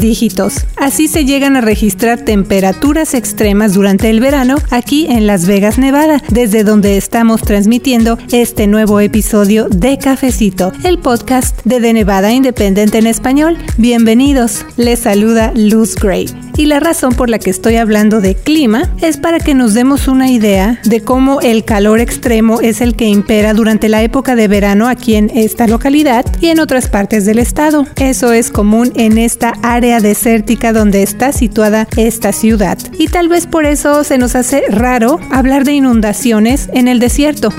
dígitos. 0.00 0.66
Así 0.76 1.06
se 1.06 1.24
llegan 1.24 1.56
a 1.56 1.60
registrar 1.60 2.24
temperaturas 2.24 3.14
extremas 3.14 3.74
durante 3.74 4.10
el 4.10 4.20
verano 4.20 4.56
aquí 4.70 5.06
en 5.08 5.26
Las 5.26 5.46
Vegas, 5.46 5.78
Nevada, 5.78 6.22
desde 6.30 6.64
donde 6.64 6.96
estamos 6.96 7.42
transmitiendo 7.42 8.18
este 8.32 8.66
nuevo 8.66 9.00
episodio 9.00 9.68
de 9.68 9.98
Cafecito, 9.98 10.72
el 10.82 10.98
podcast 10.98 11.60
de 11.64 11.80
The 11.80 11.92
Nevada 11.92 12.32
Independent 12.32 12.94
en 12.94 13.06
español. 13.06 13.58
Bienvenidos, 13.76 14.64
les 14.76 15.00
saluda 15.00 15.52
Luz 15.54 15.94
Gray. 15.94 16.26
Y 16.56 16.66
la 16.66 16.80
razón 16.80 17.14
por 17.14 17.30
la 17.30 17.38
que 17.38 17.48
estoy 17.48 17.76
hablando 17.76 18.20
de 18.20 18.34
clima 18.34 18.90
es 19.00 19.16
para 19.16 19.38
que 19.38 19.54
nos 19.54 19.72
demos 19.72 20.08
una 20.08 20.30
idea 20.30 20.78
de 20.84 21.00
cómo 21.00 21.40
el 21.40 21.64
calor 21.64 22.00
extremo 22.00 22.60
es 22.60 22.82
el 22.82 22.96
que 22.96 23.06
impera 23.06 23.54
durante 23.54 23.88
la 23.88 24.02
época 24.02 24.36
de 24.36 24.46
verano 24.46 24.86
aquí 24.86 25.14
en 25.14 25.30
esta 25.34 25.66
localidad 25.66 26.26
y 26.40 26.48
en 26.48 26.60
otras 26.60 26.88
partes 26.88 27.24
del 27.24 27.38
estado. 27.38 27.86
Eso 27.96 28.32
es 28.32 28.50
común 28.50 28.92
en 28.94 29.16
esta 29.16 29.54
área 29.62 29.89
desértica 29.98 30.72
donde 30.72 31.02
está 31.02 31.32
situada 31.32 31.88
esta 31.96 32.32
ciudad. 32.32 32.78
Y 32.96 33.08
tal 33.08 33.28
vez 33.28 33.48
por 33.48 33.66
eso 33.66 34.04
se 34.04 34.18
nos 34.18 34.36
hace 34.36 34.62
raro 34.68 35.18
hablar 35.32 35.64
de 35.64 35.72
inundaciones 35.72 36.68
en 36.72 36.86
el 36.86 37.00
desierto. 37.00 37.52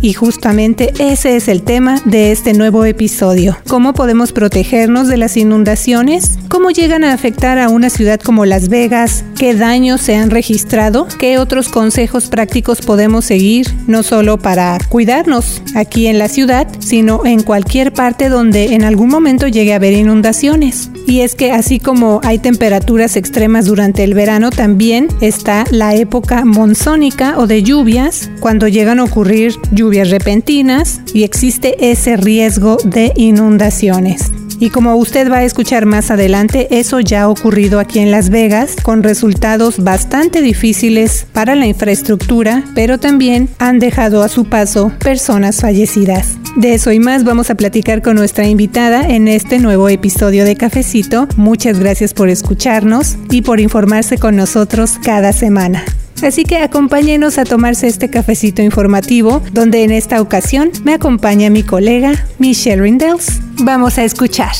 Y 0.00 0.12
justamente 0.12 0.92
ese 0.98 1.34
es 1.34 1.48
el 1.48 1.62
tema 1.62 2.00
de 2.04 2.30
este 2.30 2.52
nuevo 2.52 2.84
episodio. 2.84 3.56
¿Cómo 3.68 3.94
podemos 3.94 4.32
protegernos 4.32 5.08
de 5.08 5.16
las 5.16 5.36
inundaciones? 5.38 6.38
¿Cómo 6.48 6.70
llegan 6.70 7.04
a 7.04 7.14
afectar 7.14 7.58
a 7.58 7.70
una 7.70 7.88
ciudad 7.88 8.20
como 8.20 8.44
Las 8.44 8.68
Vegas? 8.68 9.24
¿Qué 9.38 9.54
daños 9.54 10.02
se 10.02 10.14
han 10.14 10.30
registrado? 10.30 11.08
¿Qué 11.18 11.38
otros 11.38 11.68
consejos 11.70 12.26
prácticos 12.26 12.82
podemos 12.82 13.24
seguir? 13.24 13.66
No 13.86 14.02
solo 14.02 14.38
para 14.38 14.78
cuidarnos 14.90 15.62
aquí 15.74 16.06
en 16.06 16.18
la 16.18 16.28
ciudad, 16.28 16.68
sino 16.80 17.24
en 17.24 17.42
cualquier 17.42 17.92
parte 17.92 18.28
donde 18.28 18.74
en 18.74 18.84
algún 18.84 19.08
momento 19.08 19.48
llegue 19.48 19.72
a 19.72 19.76
haber 19.76 19.94
inundaciones. 19.94 20.90
Y 21.06 21.20
es 21.20 21.34
que 21.34 21.52
así 21.52 21.80
como 21.80 22.20
hay 22.24 22.38
temperaturas 22.38 23.16
extremas 23.16 23.66
durante 23.66 24.04
el 24.04 24.14
verano, 24.14 24.50
también 24.50 25.08
está 25.20 25.64
la 25.70 25.94
época 25.94 26.44
monzónica 26.44 27.38
o 27.38 27.46
de 27.46 27.62
lluvias, 27.62 28.30
cuando 28.40 28.68
llegan 28.68 29.00
a 29.00 29.04
ocurrir 29.04 29.54
lluvias 29.70 30.10
repentinas 30.10 31.00
y 31.12 31.24
existe 31.24 31.90
ese 31.90 32.16
riesgo 32.16 32.76
de 32.84 33.12
inundaciones. 33.16 34.30
Y 34.60 34.70
como 34.70 34.94
usted 34.96 35.30
va 35.30 35.38
a 35.38 35.44
escuchar 35.44 35.84
más 35.86 36.10
adelante, 36.10 36.68
eso 36.70 37.00
ya 37.00 37.22
ha 37.22 37.28
ocurrido 37.28 37.80
aquí 37.80 37.98
en 37.98 38.10
Las 38.10 38.30
Vegas 38.30 38.76
con 38.82 39.02
resultados 39.02 39.82
bastante 39.82 40.42
difíciles 40.42 41.26
para 41.32 41.54
la 41.54 41.66
infraestructura, 41.66 42.64
pero 42.74 42.98
también 42.98 43.48
han 43.58 43.78
dejado 43.78 44.22
a 44.22 44.28
su 44.28 44.44
paso 44.44 44.92
personas 45.00 45.60
fallecidas. 45.60 46.36
De 46.56 46.74
eso 46.74 46.92
y 46.92 47.00
más 47.00 47.24
vamos 47.24 47.50
a 47.50 47.56
platicar 47.56 48.00
con 48.00 48.14
nuestra 48.14 48.46
invitada 48.46 49.08
en 49.08 49.26
este 49.26 49.58
nuevo 49.58 49.88
episodio 49.88 50.44
de 50.44 50.54
Cafecito. 50.54 51.26
Muchas 51.36 51.80
gracias 51.80 52.14
por 52.14 52.28
escucharnos 52.28 53.16
y 53.30 53.42
por 53.42 53.58
informarse 53.58 54.18
con 54.18 54.36
nosotros 54.36 54.92
cada 55.02 55.32
semana. 55.32 55.84
Así 56.24 56.44
que 56.44 56.56
acompáñenos 56.56 57.36
a 57.36 57.44
tomarse 57.44 57.86
este 57.86 58.08
cafecito 58.08 58.62
informativo, 58.62 59.42
donde 59.52 59.84
en 59.84 59.90
esta 59.90 60.22
ocasión 60.22 60.70
me 60.82 60.94
acompaña 60.94 61.50
mi 61.50 61.62
colega 61.62 62.12
Michelle 62.38 62.80
Rindels. 62.80 63.40
Vamos 63.62 63.98
a 63.98 64.04
escuchar. 64.04 64.54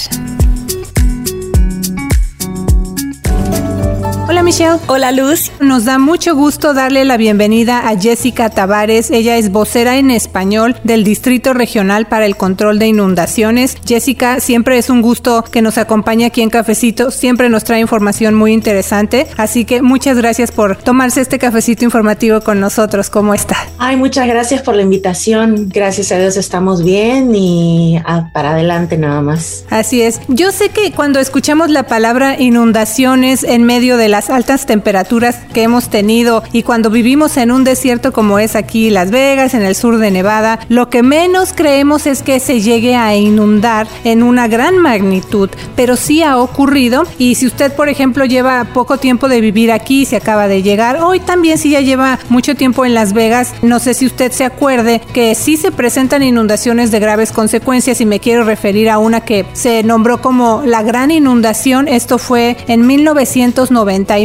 Michelle. 4.45 4.79
Hola 4.89 5.11
Luz. 5.11 5.51
Nos 5.59 5.87
da 5.87 5.99
mucho 5.99 6.37
gusto 6.37 6.75
darle 6.75 7.07
la 7.07 7.17
bienvenida 7.17 7.89
a 7.89 7.99
Jessica 7.99 8.51
Tavares. 8.51 9.11
Ella 9.11 9.39
es 9.39 9.51
vocera 9.51 9.97
en 9.97 10.11
español 10.11 10.77
del 10.85 11.03
Distrito 11.03 11.55
Regional 11.55 12.07
para 12.07 12.27
el 12.27 12.37
Control 12.37 12.79
de 12.79 12.89
Inundaciones. 12.89 13.79
Jessica, 13.87 14.41
siempre 14.41 14.77
es 14.77 14.91
un 14.91 15.01
gusto 15.01 15.43
que 15.45 15.63
nos 15.63 15.79
acompañe 15.79 16.27
aquí 16.27 16.43
en 16.43 16.51
Cafecito. 16.51 17.11
Siempre 17.11 17.49
nos 17.49 17.65
trae 17.65 17.81
información 17.81 18.35
muy 18.35 18.53
interesante. 18.53 19.27
Así 19.39 19.65
que 19.65 19.81
muchas 19.81 20.19
gracias 20.19 20.53
por 20.53 20.77
tomarse 20.77 21.23
este 21.23 21.39
cafecito 21.39 21.85
informativo 21.85 22.43
con 22.43 22.61
nosotros. 22.61 23.09
¿Cómo 23.09 23.33
está? 23.33 23.57
Ay, 23.79 23.97
muchas 23.97 24.27
gracias 24.27 24.61
por 24.61 24.77
la 24.77 24.83
invitación. 24.83 25.71
Gracias 25.71 26.13
a 26.13 26.19
Dios 26.19 26.37
estamos 26.37 26.85
bien 26.85 27.35
y 27.35 27.99
para 28.35 28.51
adelante 28.51 28.99
nada 28.99 29.23
más. 29.23 29.65
Así 29.71 30.03
es. 30.03 30.21
Yo 30.29 30.53
sé 30.53 30.69
que 30.69 30.93
cuando 30.93 31.19
escuchamos 31.19 31.71
la 31.71 31.85
palabra 31.85 32.39
inundaciones 32.39 33.43
en 33.43 33.65
medio 33.65 33.97
de 33.97 34.09
las 34.09 34.29
altas 34.35 34.67
temperaturas 34.67 35.39
que 35.53 35.63
hemos 35.63 35.89
tenido 35.89 36.43
y 36.53 36.63
cuando 36.63 36.91
vivimos 36.91 37.37
en 37.37 37.51
un 37.51 37.65
desierto 37.65 38.13
como 38.13 38.39
es 38.39 38.57
aquí 38.57 38.91
Las 38.91 39.11
Vegas, 39.11 39.55
en 39.55 39.63
el 39.63 39.75
sur 39.75 39.99
de 39.99 40.11
Nevada, 40.11 40.61
lo 40.69 40.91
que 40.91 41.03
menos 41.03 41.53
creemos 41.55 42.07
es 42.07 42.23
que 42.23 42.41
se 42.41 42.61
llegue 42.61 42.97
a 42.97 43.17
inundar 43.17 43.87
en 44.05 44.23
una 44.23 44.49
gran 44.49 44.79
magnitud, 44.79 45.49
pero 45.77 45.97
sí 45.97 46.23
ha 46.23 46.39
ocurrido. 46.39 47.05
Y 47.19 47.37
si 47.37 47.47
usted 47.47 47.73
por 47.73 47.89
ejemplo 47.89 48.25
lleva 48.25 48.65
poco 48.75 48.99
tiempo 48.99 49.29
de 49.29 49.41
vivir 49.41 49.73
aquí, 49.73 50.05
se 50.05 50.17
acaba 50.17 50.49
de 50.49 50.63
llegar, 50.63 51.03
hoy 51.03 51.21
también 51.21 51.59
si 51.59 51.71
ya 51.71 51.81
lleva 51.81 52.19
mucho 52.29 52.55
tiempo 52.55 52.85
en 52.85 52.95
Las 52.95 53.13
Vegas, 53.13 53.55
no 53.63 53.79
sé 53.79 53.95
si 53.95 54.07
usted 54.07 54.33
se 54.33 54.45
acuerde 54.45 55.01
que 55.13 55.35
sí 55.35 55.57
se 55.57 55.71
presentan 55.71 56.23
inundaciones 56.23 56.91
de 56.91 57.01
graves 57.01 57.33
consecuencias 57.33 58.01
y 58.01 58.07
me 58.07 58.21
quiero 58.21 58.45
referir 58.45 58.91
a 58.91 58.99
una 58.99 59.21
que 59.21 59.47
se 59.53 59.83
nombró 59.83 60.21
como 60.21 60.63
la 60.67 60.83
gran 60.83 61.11
inundación, 61.11 61.89
esto 61.89 62.19
fue 62.19 62.57
en 62.67 62.85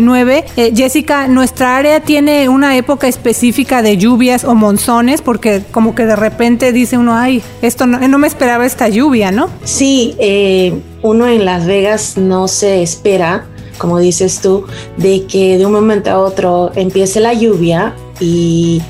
1990 0.01 0.49
eh, 0.57 0.73
Jessica, 0.75 1.27
nuestra 1.27 1.77
área 1.77 2.01
tiene 2.01 2.49
una 2.49 2.75
época 2.77 3.07
específica 3.07 3.81
de 3.81 3.97
lluvias 3.97 4.43
o 4.43 4.55
monzones, 4.55 5.21
porque 5.21 5.63
como 5.71 5.95
que 5.95 6.05
de 6.05 6.15
repente 6.15 6.71
dice 6.71 6.97
uno, 6.97 7.15
ay, 7.15 7.41
esto 7.61 7.85
no, 7.85 8.17
me 8.17 8.27
esperaba 8.27 8.65
esta 8.65 8.89
lluvia, 8.89 9.31
¿no? 9.31 9.49
Sí, 9.63 10.15
eh, 10.19 10.73
uno 11.01 11.27
en 11.27 11.45
Las 11.45 11.65
Vegas 11.65 12.17
no 12.17 12.47
se 12.47 12.81
espera, 12.81 13.45
como 13.77 13.99
dices 13.99 14.39
tú, 14.41 14.65
de 14.97 15.25
que 15.25 15.57
de 15.57 15.65
un 15.65 15.71
momento 15.71 16.09
a 16.09 16.19
otro 16.19 16.71
empiece 16.75 17.19
la 17.19 17.33
lluvia 17.33 17.95
y 18.19 18.81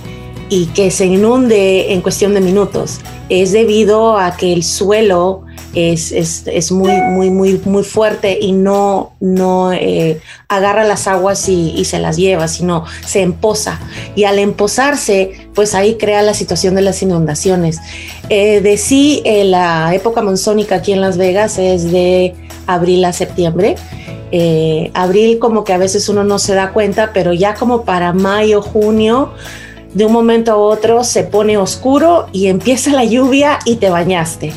que 0.74 0.90
se 0.90 1.06
inunde 1.06 1.94
en 1.94 2.02
cuestión 2.02 2.34
de 2.34 2.41
minutos. 2.41 3.00
Es 3.30 3.52
debido 3.52 4.18
a 4.18 4.36
que 4.36 4.52
el 4.52 4.64
suelo 4.64 5.44
es, 5.75 6.12
es, 6.12 6.44
es, 6.47 6.72
muy, 6.72 6.91
muy, 6.91 7.30
muy, 7.30 7.62
muy 7.63 7.84
fuerte 7.84 8.38
y 8.41 8.53
no, 8.53 9.13
no 9.19 9.72
eh, 9.72 10.19
agarra 10.47 10.84
las 10.84 11.07
aguas 11.07 11.47
y, 11.47 11.85
se 11.85 12.00
las 12.00 12.18
lleva, 12.18 12.47
sino 12.47 12.85
se 13.06 13.22
empoza. 13.22 13.79
Y 14.16 14.24
al 14.24 14.40
empozarse, 14.40 15.50
pues 15.53 15.75
ahí 15.75 15.96
crea 15.97 16.22
la 16.22 16.34
situación 16.34 16.75
de 16.75 16.81
las 16.81 17.02
inundaciones. 17.02 17.78
Eh, 18.29 18.62
de 18.62 18.78
sí, 18.78 19.22
eh, 19.25 19.44
la 19.44 19.94
época 19.94 20.22
monzónica 20.22 20.75
aquí 20.75 20.91
en 20.91 21.02
Las 21.02 21.18
Vegas 21.18 21.59
es 21.59 21.91
de 21.91 22.35
abril 22.66 23.06
a 23.06 23.13
septiembre. 23.13 23.75
Abril 24.94 25.40
como 25.40 25.63
que 25.63 25.74
a 25.74 25.79
veces 25.79 26.08
uno 26.08 26.24
no 26.24 26.38
se 26.38 26.53
da 26.53 26.72
cuenta, 26.72 27.12
pero 27.13 27.34
ya 27.34 27.56
como 27.56 27.84
para 27.84 28.13
mayo, 28.13 28.62
junio, 28.62 29.34
de 29.94 30.06
un 30.06 30.13
momento 30.13 30.52
a 30.52 30.56
otro 30.56 31.03
se 31.03 31.24
pone 31.24 31.58
oscuro 31.58 32.28
y 32.31 32.46
empieza 32.46 32.91
la 32.91 33.06
lluvia 33.06 33.58
y 33.66 33.78
te 33.78 33.90
bañaste 33.90 34.53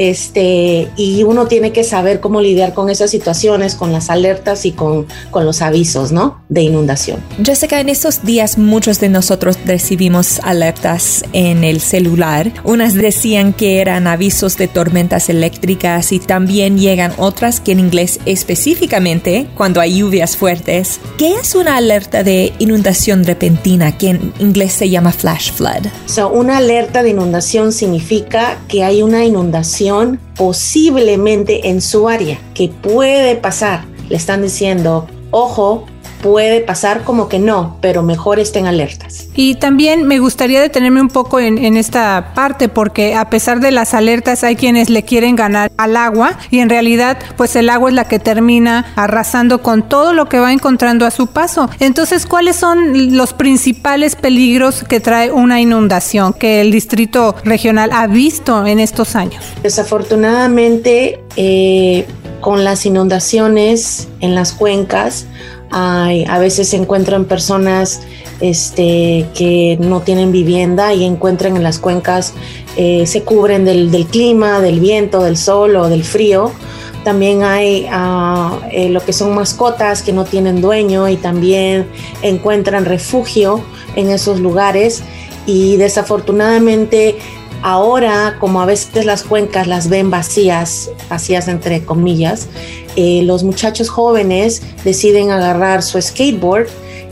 este, 0.00 0.88
y 0.96 1.24
uno 1.24 1.46
tiene 1.46 1.72
que 1.72 1.84
saber 1.84 2.20
cómo 2.20 2.40
lidiar 2.40 2.72
con 2.72 2.88
esas 2.88 3.10
situaciones, 3.10 3.74
con 3.74 3.92
las 3.92 4.08
alertas 4.08 4.64
y 4.64 4.72
con, 4.72 5.06
con 5.30 5.44
los 5.44 5.60
avisos, 5.60 6.10
¿no? 6.10 6.42
De 6.48 6.62
inundación. 6.62 7.22
Jessica, 7.44 7.80
en 7.80 7.90
estos 7.90 8.24
días 8.24 8.56
muchos 8.56 8.98
de 8.98 9.10
nosotros 9.10 9.58
recibimos 9.66 10.40
alertas 10.42 11.22
en 11.34 11.64
el 11.64 11.80
celular. 11.80 12.50
Unas 12.64 12.94
decían 12.94 13.52
que 13.52 13.82
eran 13.82 14.06
avisos 14.06 14.56
de 14.56 14.68
tormentas 14.68 15.28
eléctricas 15.28 16.12
y 16.12 16.18
también 16.18 16.78
llegan 16.78 17.12
otras 17.18 17.60
que 17.60 17.72
en 17.72 17.80
inglés 17.80 18.20
específicamente 18.24 19.48
cuando 19.54 19.82
hay 19.82 19.98
lluvias 19.98 20.34
fuertes. 20.34 20.98
¿Qué 21.18 21.34
es 21.34 21.54
una 21.54 21.76
alerta 21.76 22.22
de 22.22 22.54
inundación 22.58 23.24
repentina 23.24 23.98
que 23.98 24.08
en 24.08 24.32
inglés 24.38 24.72
se 24.72 24.88
llama 24.88 25.12
flash 25.12 25.52
flood? 25.52 25.88
So, 26.06 26.30
una 26.30 26.56
alerta 26.56 27.02
de 27.02 27.10
inundación 27.10 27.72
significa 27.72 28.56
que 28.66 28.82
hay 28.82 29.02
una 29.02 29.26
inundación 29.26 29.89
posiblemente 30.36 31.68
en 31.68 31.80
su 31.80 32.08
área, 32.08 32.38
que 32.54 32.68
puede 32.68 33.36
pasar. 33.36 33.84
Le 34.08 34.16
están 34.16 34.42
diciendo, 34.42 35.06
ojo, 35.30 35.86
puede 36.22 36.60
pasar 36.60 37.02
como 37.02 37.28
que 37.28 37.38
no, 37.38 37.76
pero 37.80 38.02
mejor 38.02 38.38
estén 38.38 38.66
alertas. 38.66 39.28
Y 39.34 39.56
también 39.56 40.06
me 40.06 40.18
gustaría 40.18 40.60
detenerme 40.60 41.00
un 41.00 41.08
poco 41.08 41.40
en, 41.40 41.60
esta 41.76 42.32
parte 42.34 42.68
porque 42.68 43.14
a 43.14 43.30
pesar 43.30 43.60
de 43.60 43.70
las 43.70 43.94
alertas 43.94 44.44
hay 44.44 44.56
quienes 44.56 44.90
le 44.90 45.04
quieren 45.04 45.36
ganar 45.36 45.70
al 45.76 45.96
agua 45.96 46.36
y 46.50 46.58
en 46.58 46.68
realidad 46.68 47.16
pues 47.36 47.54
el 47.56 47.70
agua 47.70 47.90
es 47.90 47.94
la 47.94 48.04
que 48.04 48.18
termina 48.18 48.92
arrasando 48.96 49.62
con 49.62 49.88
todo 49.88 50.12
lo 50.12 50.28
que 50.28 50.38
va 50.38 50.52
encontrando 50.52 51.06
a 51.06 51.10
su 51.10 51.28
paso. 51.28 51.70
Entonces, 51.78 52.26
¿cuáles 52.26 52.56
son 52.56 53.16
los 53.16 53.32
principales 53.32 54.16
peligros 54.16 54.84
que 54.84 55.00
trae 55.00 55.30
una 55.30 55.60
inundación 55.60 56.32
que 56.32 56.60
el 56.60 56.70
distrito 56.70 57.36
regional 57.44 57.90
ha 57.92 58.06
visto 58.06 58.66
en 58.66 58.80
estos 58.80 59.16
años? 59.16 59.42
Desafortunadamente, 59.62 61.20
eh, 61.36 62.06
con 62.40 62.64
las 62.64 62.86
inundaciones 62.86 64.08
en 64.20 64.34
las 64.34 64.52
cuencas, 64.52 65.26
a 65.70 66.38
veces 66.38 66.68
se 66.68 66.76
encuentran 66.76 67.24
personas 67.24 68.00
este, 68.40 69.26
que 69.34 69.76
no 69.80 70.00
tienen 70.00 70.32
vivienda 70.32 70.94
y 70.94 71.04
encuentran 71.04 71.56
en 71.56 71.62
las 71.62 71.78
cuencas, 71.78 72.32
eh, 72.76 73.06
se 73.06 73.22
cubren 73.22 73.64
del, 73.64 74.06
clima, 74.10 74.60
del 74.60 74.80
viento, 74.80 75.22
del 75.22 75.36
sol 75.36 75.76
o 75.76 75.88
del 75.88 76.04
frío. 76.04 76.50
También 77.04 77.42
hay 77.42 77.86
eh, 78.72 78.88
lo 78.90 79.04
que 79.04 79.12
son 79.12 79.34
mascotas 79.34 80.02
que 80.02 80.12
no 80.12 80.24
tienen 80.24 80.60
dueño 80.60 81.08
y 81.08 81.16
también 81.16 81.86
encuentran 82.22 82.84
refugio 82.84 83.62
en 83.96 84.10
esos 84.10 84.40
lugares. 84.40 85.02
Y 85.46 85.76
desafortunadamente 85.78 87.16
ahora 87.62 88.36
como 88.38 88.60
a 88.60 88.66
veces 88.66 89.04
las 89.04 89.22
cuencas 89.22 89.66
las 89.66 89.88
ven 89.88 90.10
vacías, 90.10 90.90
vacías 91.08 91.48
entre 91.48 91.84
comillas, 91.84 92.48
eh, 92.96 93.22
los 93.24 93.44
muchachos 93.44 93.88
jóvenes 93.88 94.62
deciden 94.84 95.30
agarrar 95.30 95.82
su 95.82 96.00
skateboard 96.00 96.66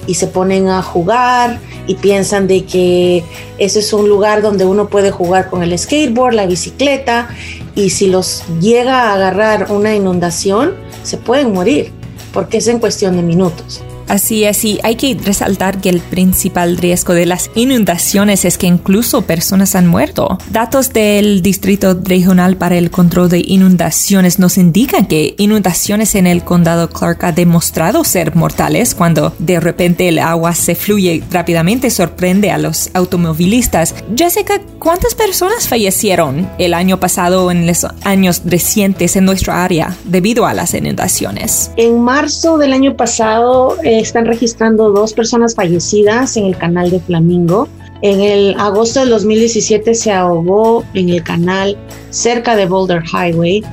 y 0.06 0.15
se 0.15 0.27
ponen 0.27 0.69
a 0.69 0.83
jugar 0.83 1.59
y 1.87 1.95
piensan 1.95 2.47
de 2.47 2.65
que 2.65 3.25
ese 3.59 3.81
es 3.81 3.93
un 3.93 4.09
lugar 4.09 4.43
donde 4.43 4.65
uno 4.65 4.89
puede 4.89 5.11
jugar 5.11 5.50
con 5.50 5.62
el 5.62 5.79
skateboard, 5.79 6.35
la 6.35 6.47
bicicleta 6.47 7.29
y 7.75 7.91
si 7.91 8.09
los 8.09 8.43
llega 8.61 9.05
a 9.05 9.15
agarrar 9.15 9.71
una 9.71 9.95
inundación 9.95 10.75
se 11.03 11.17
pueden 11.17 11.53
morir 11.53 11.93
porque 12.33 12.59
es 12.59 12.69
en 12.69 12.79
cuestión 12.79 13.17
de 13.17 13.23
minutos. 13.23 13.83
Así 14.08 14.44
es, 14.44 14.64
y 14.64 14.81
hay 14.82 14.96
que 14.96 15.14
resaltar 15.14 15.81
que 15.81 15.90
el 15.90 16.00
principal 16.00 16.76
riesgo 16.76 17.14
de 17.14 17.26
las 17.26 17.50
inundaciones 17.55 18.44
es 18.44 18.58
que 18.58 18.66
incluso 18.66 19.22
personas 19.22 19.75
han 19.75 19.87
muerto. 19.87 20.38
Datos 20.50 20.93
del 20.93 21.43
Distrito 21.43 21.99
Regional 22.02 22.56
para 22.56 22.76
el 22.76 22.90
Control 22.90 23.28
de 23.28 23.43
Inundaciones 23.46 24.38
nos 24.38 24.58
indican 24.58 25.06
que 25.06 25.34
inundaciones 25.38 26.14
en 26.14 26.26
el 26.26 26.43
condado 26.43 26.88
Clark 26.88 27.25
ha 27.25 27.32
demostrado 27.32 28.05
ser 28.05 28.34
mortales 28.34 28.94
cuando 28.94 29.34
de 29.38 29.60
repente 29.60 30.08
el 30.08 30.19
agua 30.19 30.54
se 30.54 30.75
fluye 30.75 31.22
rápidamente, 31.31 31.90
sorprende 31.90 32.50
a 32.50 32.58
los 32.58 32.90
automovilistas. 32.94 33.94
Jessica, 34.16 34.61
¿cuántas 34.78 35.14
personas 35.14 35.69
fallecieron 35.69 36.49
el 36.58 36.75
año 36.75 36.99
pasado 36.99 37.50
en 37.50 37.66
los 37.66 37.87
años 38.04 38.43
recientes 38.44 39.16
en 39.16 39.25
nuestra 39.25 39.64
área 39.64 39.96
debido 40.04 40.46
a 40.46 40.54
las 40.54 40.75
inundaciones? 40.75 41.70
En 41.76 42.00
marzo 42.00 42.58
del 42.58 42.72
año 42.72 42.96
pasado, 42.96 43.76
están 43.99 44.27
registrando 44.27 44.91
dos 44.91 45.12
personas 45.12 45.55
fallecidas 45.55 46.37
en 46.37 46.47
el 46.47 46.56
canal 46.56 46.91
de 46.91 47.00
Flamingo. 47.00 47.69
En 48.03 48.21
el 48.21 48.55
agosto 48.59 49.00
del 49.00 49.11
2017 49.11 49.95
se 49.95 50.12
ahogó 50.12 50.85
en 50.95 51.09
el 51.09 51.23
canal 51.23 51.77
cerca 52.11 52.56
de 52.56 52.67
Boulder 52.67 53.03
Highway. 53.03 53.65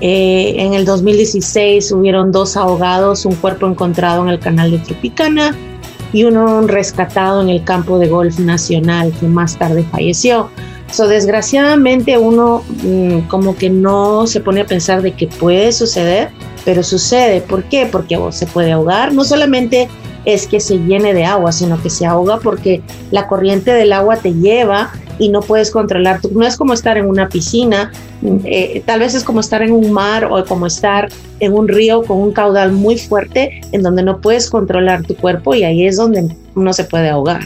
Eh, 0.00 0.54
en 0.58 0.74
el 0.74 0.84
2016 0.84 1.92
hubieron 1.92 2.32
dos 2.32 2.56
ahogados, 2.56 3.24
un 3.26 3.34
cuerpo 3.34 3.66
encontrado 3.66 4.22
en 4.22 4.30
el 4.30 4.40
canal 4.40 4.70
de 4.70 4.78
Tropicana 4.78 5.54
y 6.12 6.24
uno 6.24 6.62
rescatado 6.62 7.42
en 7.42 7.50
el 7.50 7.62
campo 7.64 7.98
de 7.98 8.08
golf 8.08 8.38
nacional 8.38 9.12
que 9.20 9.26
más 9.26 9.56
tarde 9.56 9.84
falleció. 9.90 10.50
So, 10.90 11.06
desgraciadamente 11.06 12.18
uno 12.18 12.64
mm, 12.82 13.28
como 13.28 13.56
que 13.56 13.70
no 13.70 14.26
se 14.26 14.40
pone 14.40 14.62
a 14.62 14.66
pensar 14.66 15.02
de 15.02 15.12
que 15.12 15.28
puede 15.28 15.70
suceder, 15.70 16.30
pero 16.64 16.82
sucede. 16.82 17.40
¿Por 17.40 17.64
qué? 17.64 17.88
Porque 17.90 18.18
se 18.30 18.46
puede 18.46 18.72
ahogar. 18.72 19.12
No 19.12 19.24
solamente 19.24 19.88
es 20.24 20.46
que 20.46 20.60
se 20.60 20.78
llene 20.78 21.14
de 21.14 21.24
agua, 21.24 21.52
sino 21.52 21.80
que 21.82 21.90
se 21.90 22.06
ahoga 22.06 22.38
porque 22.38 22.82
la 23.10 23.26
corriente 23.26 23.72
del 23.72 23.92
agua 23.92 24.16
te 24.16 24.34
lleva 24.34 24.92
y 25.18 25.28
no 25.28 25.40
puedes 25.40 25.70
controlar. 25.70 26.20
No 26.32 26.46
es 26.46 26.56
como 26.56 26.72
estar 26.72 26.96
en 26.96 27.06
una 27.06 27.28
piscina, 27.28 27.92
eh, 28.44 28.82
tal 28.86 29.00
vez 29.00 29.14
es 29.14 29.24
como 29.24 29.40
estar 29.40 29.62
en 29.62 29.72
un 29.72 29.92
mar 29.92 30.24
o 30.24 30.44
como 30.44 30.66
estar 30.66 31.08
en 31.40 31.52
un 31.52 31.68
río 31.68 32.02
con 32.02 32.18
un 32.18 32.32
caudal 32.32 32.72
muy 32.72 32.98
fuerte 32.98 33.60
en 33.72 33.82
donde 33.82 34.02
no 34.02 34.20
puedes 34.20 34.50
controlar 34.50 35.02
tu 35.02 35.14
cuerpo 35.16 35.54
y 35.54 35.64
ahí 35.64 35.86
es 35.86 35.96
donde 35.96 36.34
uno 36.54 36.72
se 36.72 36.84
puede 36.84 37.08
ahogar. 37.08 37.42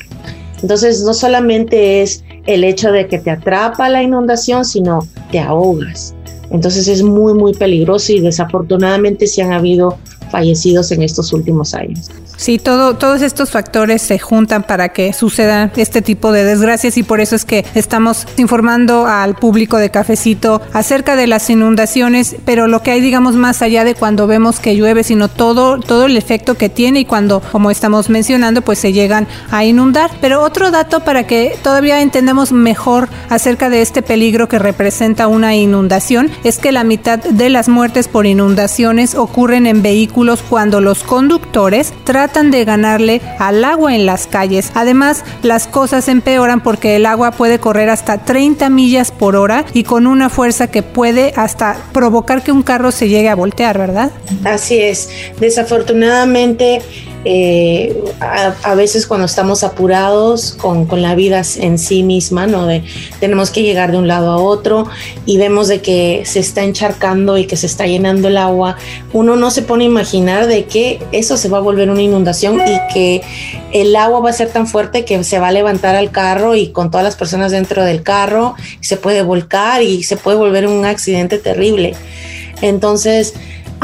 Entonces 0.62 1.02
no 1.02 1.14
solamente 1.14 2.02
es 2.02 2.24
el 2.46 2.64
hecho 2.64 2.90
de 2.90 3.06
que 3.06 3.18
te 3.18 3.30
atrapa 3.30 3.88
la 3.88 4.02
inundación, 4.02 4.64
sino 4.64 5.00
te 5.30 5.40
ahogas. 5.40 6.14
Entonces 6.50 6.88
es 6.88 7.02
muy, 7.02 7.34
muy 7.34 7.54
peligroso 7.54 8.12
y 8.12 8.20
desafortunadamente 8.20 9.26
sí 9.26 9.40
han 9.40 9.52
habido 9.52 9.98
fallecidos 10.30 10.90
en 10.92 11.02
estos 11.02 11.32
últimos 11.32 11.74
años. 11.74 12.10
Sí, 12.36 12.58
todo, 12.58 12.96
todos 12.96 13.22
estos 13.22 13.50
factores 13.50 14.02
se 14.02 14.18
juntan 14.18 14.64
para 14.64 14.88
que 14.88 15.12
suceda 15.12 15.70
este 15.76 16.02
tipo 16.02 16.32
de 16.32 16.44
desgracias 16.44 16.98
y 16.98 17.02
por 17.04 17.20
eso 17.20 17.36
es 17.36 17.44
que 17.44 17.64
estamos 17.74 18.26
informando 18.36 19.06
al 19.06 19.36
público 19.36 19.76
de 19.78 19.90
Cafecito 19.90 20.60
acerca 20.72 21.14
de 21.14 21.28
las 21.28 21.48
inundaciones, 21.48 22.36
pero 22.44 22.66
lo 22.66 22.82
que 22.82 22.90
hay, 22.90 23.00
digamos, 23.00 23.36
más 23.36 23.62
allá 23.62 23.84
de 23.84 23.94
cuando 23.94 24.26
vemos 24.26 24.58
que 24.58 24.74
llueve, 24.76 25.04
sino 25.04 25.28
todo, 25.28 25.78
todo 25.78 26.06
el 26.06 26.16
efecto 26.16 26.56
que 26.56 26.68
tiene 26.68 27.00
y 27.00 27.04
cuando, 27.04 27.40
como 27.52 27.70
estamos 27.70 28.10
mencionando, 28.10 28.62
pues 28.62 28.80
se 28.80 28.92
llegan 28.92 29.28
a 29.50 29.64
inundar. 29.64 30.10
Pero 30.20 30.42
otro 30.42 30.70
dato 30.70 31.00
para 31.00 31.26
que 31.26 31.56
todavía 31.62 32.00
entendamos 32.00 32.50
mejor 32.52 33.08
acerca 33.30 33.70
de 33.70 33.80
este 33.80 34.02
peligro 34.02 34.48
que 34.48 34.58
representa 34.58 35.28
una 35.28 35.54
inundación 35.54 36.30
es 36.42 36.58
que 36.58 36.72
la 36.72 36.84
mitad 36.84 37.20
de 37.20 37.48
las 37.48 37.68
muertes 37.68 38.08
por 38.08 38.26
inundaciones 38.26 39.14
ocurren 39.14 39.66
en 39.66 39.82
vehículos 39.82 40.42
cuando 40.42 40.80
los 40.80 41.04
conductores 41.04 41.92
tratan 42.04 42.23
de 42.32 42.64
ganarle 42.64 43.20
al 43.38 43.64
agua 43.64 43.94
en 43.94 44.06
las 44.06 44.26
calles. 44.26 44.72
Además, 44.74 45.24
las 45.42 45.66
cosas 45.66 46.08
empeoran 46.08 46.62
porque 46.62 46.96
el 46.96 47.06
agua 47.06 47.32
puede 47.32 47.58
correr 47.58 47.90
hasta 47.90 48.18
30 48.18 48.70
millas 48.70 49.10
por 49.10 49.36
hora 49.36 49.64
y 49.74 49.84
con 49.84 50.06
una 50.06 50.30
fuerza 50.30 50.68
que 50.68 50.82
puede 50.82 51.34
hasta 51.36 51.76
provocar 51.92 52.42
que 52.42 52.50
un 52.50 52.62
carro 52.62 52.92
se 52.92 53.08
llegue 53.08 53.28
a 53.28 53.34
voltear, 53.34 53.78
¿verdad? 53.78 54.10
Así 54.44 54.80
es. 54.80 55.10
Desafortunadamente, 55.38 56.80
eh, 57.24 57.96
a, 58.20 58.74
veces 58.74 59.06
cuando 59.06 59.26
estamos 59.26 59.64
apurados 59.64 60.52
con, 60.52 60.86
la 61.00 61.14
vida 61.14 61.42
en 61.56 61.78
sí 61.78 62.02
misma, 62.02 62.46
¿no? 62.46 62.68
Tenemos 63.18 63.50
que 63.50 63.62
llegar 63.62 63.92
de 63.92 63.98
un 63.98 64.06
lado 64.06 64.30
a 64.30 64.36
otro 64.36 64.86
y 65.24 65.38
vemos 65.38 65.68
de 65.68 65.80
que 65.80 66.22
se 66.26 66.40
está 66.40 66.62
encharcando 66.62 67.38
y 67.38 67.46
que 67.46 67.56
se 67.56 67.66
está 67.66 67.86
llenando 67.86 68.28
el 68.28 68.36
agua, 68.36 68.76
uno 69.12 69.36
no 69.36 69.50
se 69.50 69.62
pone 69.62 69.84
a 69.84 69.86
imaginar 69.88 70.46
de 70.46 70.66
que 70.66 71.00
eso 71.12 71.36
se 71.36 71.48
va 71.48 71.58
a 71.58 71.60
volver 71.62 71.90
una 71.90 72.02
inundación 72.02 72.60
y 72.60 72.92
que 72.92 73.22
el 73.72 73.96
agua 73.96 74.20
va 74.20 74.30
a 74.30 74.34
ser 74.34 74.50
tan 74.50 74.66
fuerte 74.66 75.04
que 75.04 75.24
se 75.24 75.38
va 75.38 75.48
a 75.48 75.52
levantar 75.52 75.96
al 75.96 76.10
carro 76.10 76.54
y 76.54 76.68
con 76.68 76.90
todas 76.90 77.04
las 77.04 77.16
personas 77.16 77.52
dentro 77.52 77.84
del 77.84 78.02
carro 78.02 78.54
se 78.80 78.96
puede 78.96 79.22
volcar 79.22 79.82
y 79.82 80.02
se 80.02 80.16
puede 80.16 80.36
volver 80.36 80.66
un 80.66 80.84
accidente 80.84 81.38
terrible. 81.38 81.94
Entonces, 82.60 83.34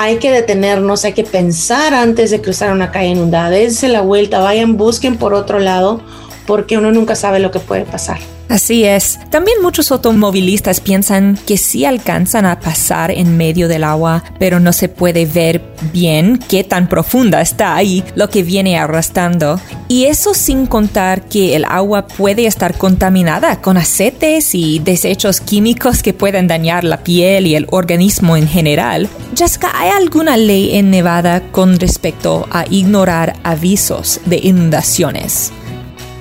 hay 0.03 0.17
que 0.17 0.31
detenernos, 0.31 1.05
hay 1.05 1.13
que 1.13 1.25
pensar 1.25 1.93
antes 1.93 2.31
de 2.31 2.41
cruzar 2.41 2.73
una 2.73 2.91
calle 2.91 3.09
inundada, 3.09 3.51
dense 3.51 3.87
la 3.87 4.01
vuelta, 4.01 4.41
vayan, 4.41 4.79
busquen 4.79 5.19
por 5.19 5.35
otro 5.35 5.59
lado, 5.59 6.01
porque 6.47 6.79
uno 6.79 6.91
nunca 6.91 7.15
sabe 7.15 7.39
lo 7.39 7.51
que 7.51 7.59
puede 7.59 7.85
pasar. 7.85 8.19
Así 8.51 8.85
es. 8.85 9.21
También 9.31 9.63
muchos 9.63 9.93
automovilistas 9.93 10.81
piensan 10.81 11.39
que 11.47 11.57
sí 11.57 11.85
alcanzan 11.85 12.47
a 12.47 12.59
pasar 12.59 13.13
en 13.13 13.37
medio 13.37 13.69
del 13.69 13.85
agua, 13.85 14.25
pero 14.41 14.59
no 14.59 14.73
se 14.73 14.89
puede 14.89 15.25
ver 15.25 15.63
bien 15.93 16.41
qué 16.49 16.65
tan 16.65 16.89
profunda 16.89 17.41
está 17.41 17.77
ahí 17.77 18.03
lo 18.17 18.29
que 18.29 18.43
viene 18.43 18.77
arrastrando. 18.77 19.61
Y 19.87 20.07
eso 20.07 20.35
sin 20.35 20.67
contar 20.67 21.29
que 21.29 21.55
el 21.55 21.65
agua 21.65 22.09
puede 22.09 22.47
estar 22.47 22.77
contaminada 22.77 23.61
con 23.61 23.77
aceites 23.77 24.53
y 24.57 24.81
desechos 24.81 25.41
químicos 25.41 26.03
que 26.03 26.13
pueden 26.13 26.49
dañar 26.49 26.83
la 26.83 27.05
piel 27.05 27.47
y 27.47 27.55
el 27.55 27.69
organismo 27.71 28.37
en 28.37 28.49
general. 28.49 29.09
Jessica, 29.37 29.71
¿hay 29.75 29.91
alguna 29.91 30.37
ley 30.37 30.77
en 30.77 30.91
Nevada 30.91 31.41
con 31.53 31.79
respecto 31.79 32.49
a 32.51 32.65
ignorar 32.69 33.37
avisos 33.45 34.21
de 34.27 34.41
inundaciones? 34.43 35.53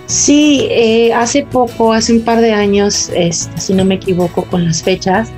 Sí, 0.09 0.65
eh, 0.71 1.13
hace 1.13 1.43
poco, 1.43 1.93
hace 1.93 2.13
un 2.13 2.21
par 2.21 2.41
de 2.41 2.51
años, 2.51 3.11
este, 3.13 3.61
si 3.61 3.75
no 3.75 3.85
me 3.85 3.93
equivoco 3.93 4.43
con 4.45 4.65
las 4.65 4.81
fechas, 4.81 5.29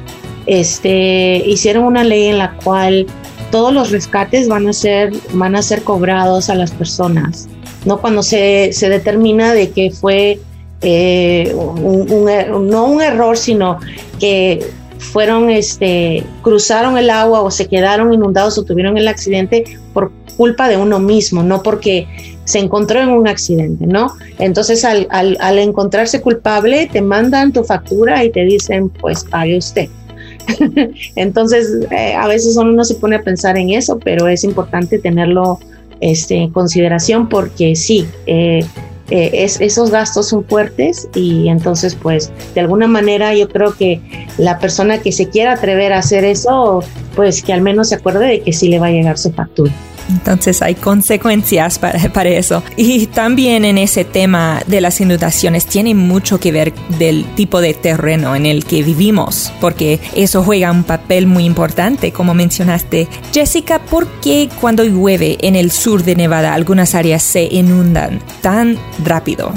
este, 0.45 1.43
hicieron 1.45 1.83
una 1.83 2.05
ley 2.05 2.27
en 2.27 2.37
la 2.37 2.53
cual 2.53 3.05
todos 3.51 3.73
los 3.73 3.91
rescates 3.91 4.47
van 4.47 4.69
a 4.69 4.73
ser, 4.73 5.11
van 5.33 5.57
a 5.57 5.61
ser 5.61 5.83
cobrados 5.83 6.49
a 6.49 6.55
las 6.55 6.71
personas. 6.71 7.49
No 7.83 7.99
cuando 7.99 8.23
se, 8.23 8.71
se 8.71 8.87
determina 8.87 9.53
de 9.53 9.71
que 9.71 9.91
fue 9.91 10.39
eh, 10.79 11.53
un, 11.53 12.29
er, 12.29 12.51
no 12.51 12.85
un 12.85 13.01
error, 13.01 13.37
sino 13.37 13.77
que 14.21 14.65
fueron, 14.99 15.49
este, 15.49 16.23
cruzaron 16.43 16.97
el 16.97 17.09
agua 17.09 17.41
o 17.41 17.51
se 17.51 17.67
quedaron 17.67 18.13
inundados 18.13 18.57
o 18.57 18.63
tuvieron 18.63 18.97
el 18.97 19.09
accidente 19.09 19.65
por 19.93 20.13
culpa 20.37 20.69
de 20.69 20.77
uno 20.77 20.99
mismo, 20.99 21.43
no 21.43 21.61
porque 21.61 22.07
se 22.51 22.59
encontró 22.59 22.99
en 22.99 23.07
un 23.07 23.29
accidente, 23.29 23.87
¿no? 23.87 24.13
Entonces 24.37 24.83
al, 24.83 25.07
al, 25.09 25.57
encontrarse 25.57 26.19
culpable 26.19 26.89
te 26.91 27.01
mandan 27.01 27.53
tu 27.53 27.63
factura 27.63 28.25
y 28.25 28.29
te 28.29 28.43
dicen, 28.43 28.89
pues 28.89 29.23
pague 29.23 29.57
usted. 29.57 29.87
Entonces 31.15 31.87
eh, 31.91 32.13
a 32.13 32.27
veces 32.27 32.57
uno 32.57 32.73
no 32.73 32.83
se 32.83 32.95
pone 32.95 33.15
a 33.15 33.21
pensar 33.21 33.57
en 33.57 33.69
eso, 33.69 33.99
pero 33.99 34.27
es 34.27 34.43
importante 34.43 34.99
tenerlo 34.99 35.59
este, 36.01 36.35
en 36.35 36.51
consideración 36.51 37.29
porque 37.29 37.73
sí, 37.77 38.05
eh, 38.25 38.65
eh, 39.11 39.29
es, 39.33 39.61
esos 39.61 39.89
gastos 39.89 40.27
son 40.27 40.43
fuertes 40.43 41.07
y 41.15 41.47
entonces 41.47 41.95
pues 41.95 42.33
de 42.53 42.59
alguna 42.59 42.87
manera 42.87 43.33
yo 43.33 43.47
creo 43.47 43.73
que 43.77 44.01
la 44.37 44.59
persona 44.59 44.97
que 44.97 45.13
se 45.13 45.29
quiera 45.29 45.53
atrever 45.53 45.93
a 45.93 45.99
hacer 45.99 46.25
eso, 46.25 46.83
pues 47.15 47.43
que 47.43 47.53
al 47.53 47.61
menos 47.61 47.89
se 47.89 47.95
acuerde 47.95 48.27
de 48.27 48.41
que 48.41 48.51
sí 48.51 48.67
le 48.67 48.79
va 48.79 48.87
a 48.87 48.91
llegar 48.91 49.17
su 49.17 49.31
factura. 49.31 49.71
Entonces 50.09 50.61
hay 50.61 50.75
consecuencias 50.75 51.79
para, 52.13 52.29
eso. 52.29 52.63
Y 52.77 53.07
también 53.07 53.65
en 53.65 53.77
ese 53.77 54.05
tema 54.05 54.61
de 54.67 54.81
las 54.81 54.99
inundaciones 55.01 55.65
tiene 55.65 55.95
mucho 55.95 56.39
que 56.39 56.51
ver 56.51 56.73
del 56.99 57.25
tipo 57.35 57.61
de 57.61 57.73
terreno 57.73 58.35
en 58.35 58.45
el 58.45 58.65
que 58.65 58.83
vivimos, 58.83 59.51
porque 59.59 59.99
eso 60.15 60.43
juega 60.43 60.71
un 60.71 60.83
papel 60.83 61.27
muy 61.27 61.45
importante, 61.45 62.11
como 62.11 62.33
mencionaste. 62.33 63.07
Jessica, 63.33 63.79
¿por 63.79 64.07
qué 64.21 64.49
cuando 64.59 64.83
llueve 64.83 65.37
en 65.41 65.55
el 65.55 65.71
sur 65.71 66.03
de 66.03 66.15
Nevada 66.15 66.53
algunas 66.53 66.95
áreas 66.95 67.23
se 67.23 67.43
inundan 67.43 68.21
tan 68.41 68.77
rápido? 69.03 69.51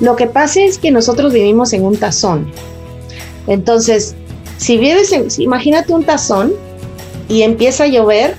Lo 0.00 0.16
que 0.16 0.26
pasa 0.26 0.60
es 0.60 0.78
que 0.78 0.90
nosotros 0.90 1.32
vivimos 1.32 1.72
en 1.72 1.84
un 1.84 1.96
tazón. 1.96 2.50
Entonces, 3.46 4.14
si 4.58 4.76
vives 4.76 5.12
en, 5.12 5.28
imagínate 5.38 5.92
un 5.92 6.04
tazón 6.04 6.52
y 7.28 7.42
empieza 7.42 7.84
a 7.84 7.86
llover 7.86 8.36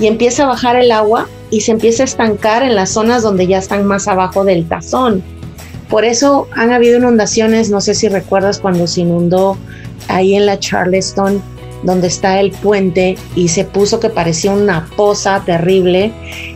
y 0.00 0.06
empieza 0.06 0.44
a 0.44 0.48
bajar 0.48 0.76
el 0.76 0.92
agua 0.92 1.28
y 1.50 1.62
se 1.62 1.72
empieza 1.72 2.02
a 2.02 2.06
estancar 2.06 2.62
en 2.62 2.74
las 2.74 2.90
zonas 2.90 3.22
donde 3.22 3.46
ya 3.46 3.58
están 3.58 3.84
más 3.86 4.08
abajo 4.08 4.44
del 4.44 4.68
tazón. 4.68 5.22
Por 5.88 6.04
eso 6.04 6.46
han 6.54 6.72
habido 6.72 6.98
inundaciones, 6.98 7.70
no 7.70 7.80
sé 7.80 7.94
si 7.94 8.08
recuerdas 8.08 8.58
cuando 8.58 8.86
se 8.86 9.00
inundó 9.00 9.56
ahí 10.08 10.34
en 10.34 10.46
la 10.46 10.58
Charleston, 10.58 11.42
donde 11.82 12.08
está 12.08 12.40
el 12.40 12.50
puente 12.50 13.16
y 13.34 13.48
se 13.48 13.64
puso 13.64 14.00
que 14.00 14.10
parecía 14.10 14.52
una 14.52 14.88
poza 14.96 15.42
terrible, 15.44 16.12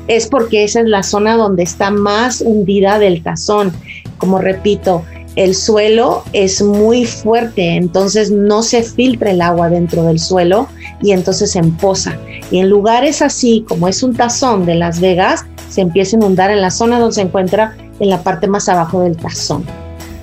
es 0.09 0.27
porque 0.27 0.65
esa 0.65 0.81
es 0.81 0.87
la 0.87 1.03
zona 1.03 1.37
donde 1.37 1.63
está 1.63 1.91
más 1.91 2.41
hundida 2.41 2.99
del 2.99 3.23
tazón. 3.23 3.73
Como 4.19 4.39
repito, 4.39 5.05
el 5.37 5.55
suelo 5.55 6.25
es 6.33 6.63
muy 6.63 7.07
fuerte, 7.07 7.77
entonces 7.77 8.31
no 8.31 8.63
se 8.63 8.83
filtra 8.83 9.31
el 9.31 9.41
agua 9.41 9.71
dentro 9.71 10.05
del 10.05 10.19
suelo 10.19 10.69
y 11.03 11.13
entonces 11.13 11.53
se 11.53 11.59
empoza. 11.59 12.17
Y 12.51 12.59
en 12.59 12.69
lugares 12.69 13.23
así, 13.23 13.65
como 13.67 13.89
es 13.89 14.03
un 14.03 14.15
tazón 14.15 14.67
de 14.67 14.75
Las 14.75 15.01
Vegas, 15.01 15.45
se 15.69 15.81
empieza 15.81 16.17
a 16.17 16.21
inundar 16.21 16.51
en 16.51 16.61
la 16.61 16.71
zona 16.71 16.99
donde 16.99 17.15
se 17.15 17.23
encuentra 17.23 17.77
en 17.99 18.11
la 18.11 18.23
parte 18.23 18.47
más 18.47 18.69
abajo 18.69 19.01
del 19.03 19.17
tazón. 19.17 19.65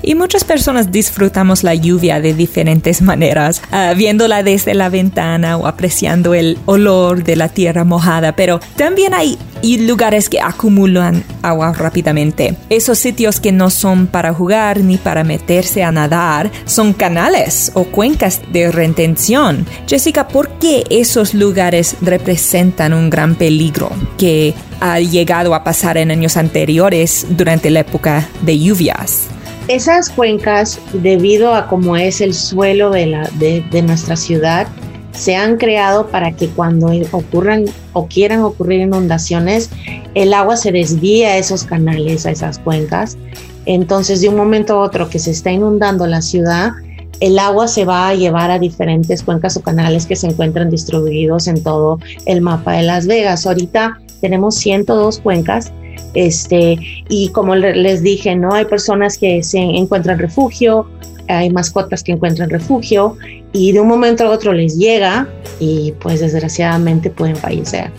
Y 0.01 0.15
muchas 0.15 0.45
personas 0.45 0.91
disfrutamos 0.91 1.63
la 1.63 1.75
lluvia 1.75 2.21
de 2.21 2.33
diferentes 2.33 3.01
maneras, 3.01 3.61
uh, 3.71 3.95
viéndola 3.95 4.43
desde 4.43 4.73
la 4.73 4.87
ventana 4.89 5.57
o 5.57 5.67
apreciando 5.67 6.33
el 6.33 6.57
olor 6.65 7.23
de 7.23 7.35
la 7.35 7.49
tierra 7.49 7.83
mojada, 7.83 8.33
pero 8.35 8.61
también 8.77 9.13
hay 9.13 9.37
lugares 9.61 10.29
que 10.29 10.39
acumulan 10.41 11.23
agua 11.41 11.73
rápidamente. 11.73 12.55
Esos 12.69 12.99
sitios 12.99 13.39
que 13.39 13.51
no 13.51 13.69
son 13.69 14.07
para 14.07 14.33
jugar 14.33 14.79
ni 14.79 14.97
para 14.97 15.23
meterse 15.23 15.83
a 15.83 15.91
nadar 15.91 16.51
son 16.65 16.93
canales 16.93 17.71
o 17.73 17.85
cuencas 17.85 18.41
de 18.51 18.71
retención. 18.71 19.65
Jessica, 19.87 20.27
¿por 20.27 20.49
qué 20.59 20.83
esos 20.89 21.33
lugares 21.33 21.95
representan 22.01 22.93
un 22.93 23.09
gran 23.09 23.35
peligro 23.35 23.91
que 24.17 24.53
ha 24.79 24.99
llegado 24.99 25.53
a 25.53 25.63
pasar 25.63 25.97
en 25.97 26.11
años 26.11 26.37
anteriores 26.37 27.27
durante 27.29 27.69
la 27.69 27.81
época 27.81 28.27
de 28.41 28.59
lluvias? 28.59 29.27
Esas 29.67 30.09
cuencas, 30.09 30.79
debido 30.93 31.53
a 31.53 31.67
cómo 31.67 31.95
es 31.95 32.21
el 32.21 32.33
suelo 32.33 32.89
de, 32.89 33.05
la, 33.05 33.29
de, 33.37 33.81
nuestra 33.83 34.15
ciudad, 34.15 34.67
se 35.11 35.35
han 35.35 35.57
creado 35.57 36.07
para 36.07 36.31
que 36.31 36.47
cuando 36.47 36.91
ocurran 37.11 37.65
o 37.93 38.07
quieran 38.07 38.41
ocurrir 38.41 38.81
inundaciones, 38.81 39.69
el 40.15 40.33
agua 40.33 40.57
se 40.57 40.71
desvíe 40.71 41.25
a 41.25 41.37
esos 41.37 41.63
canales, 41.63 42.25
a 42.25 42.31
esas 42.31 42.59
cuencas. 42.59 43.17
Entonces, 43.65 44.21
de 44.21 44.29
un 44.29 44.35
momento 44.35 44.73
a 44.73 44.81
otro 44.81 45.09
que 45.09 45.19
se 45.19 45.31
está 45.31 45.51
inundando 45.51 46.07
la 46.07 46.21
ciudad, 46.21 46.71
el 47.19 47.37
agua 47.37 47.67
se 47.67 47.85
va 47.85 48.09
a 48.09 48.15
llevar 48.15 48.49
a 48.49 48.59
diferentes 48.59 49.23
cuencas 49.23 49.57
o 49.57 49.61
canales 49.61 50.05
que 50.05 50.15
se 50.15 50.27
encuentran 50.27 50.69
distribuidos 50.69 51.47
en 51.47 51.61
todo 51.61 51.99
el 52.25 52.41
mapa 52.41 52.73
de 52.73 52.83
Las 52.83 53.07
Vegas. 53.07 53.45
Ahorita 53.45 53.99
tenemos 54.21 54.55
102 54.55 55.19
cuencas 55.19 55.71
este, 56.13 56.79
y 57.09 57.29
como 57.29 57.55
les 57.55 58.01
dije, 58.01 58.35
¿no? 58.35 58.53
Hay 58.53 58.65
personas 58.65 59.17
que 59.17 59.43
se 59.43 59.59
encuentran 59.59 60.17
refugio, 60.17 60.87
hay 61.29 61.49
mascotas 61.49 62.03
que 62.03 62.11
encuentran 62.11 62.49
refugio 62.49 63.17
y 63.53 63.71
de 63.71 63.79
un 63.79 63.87
momento 63.87 64.25
a 64.25 64.29
otro 64.29 64.53
les 64.53 64.77
llega 64.77 65.27
y 65.59 65.93
pues 65.99 66.19
desgraciadamente 66.19 67.09
pueden 67.09 67.35
fallecer. 67.35 67.91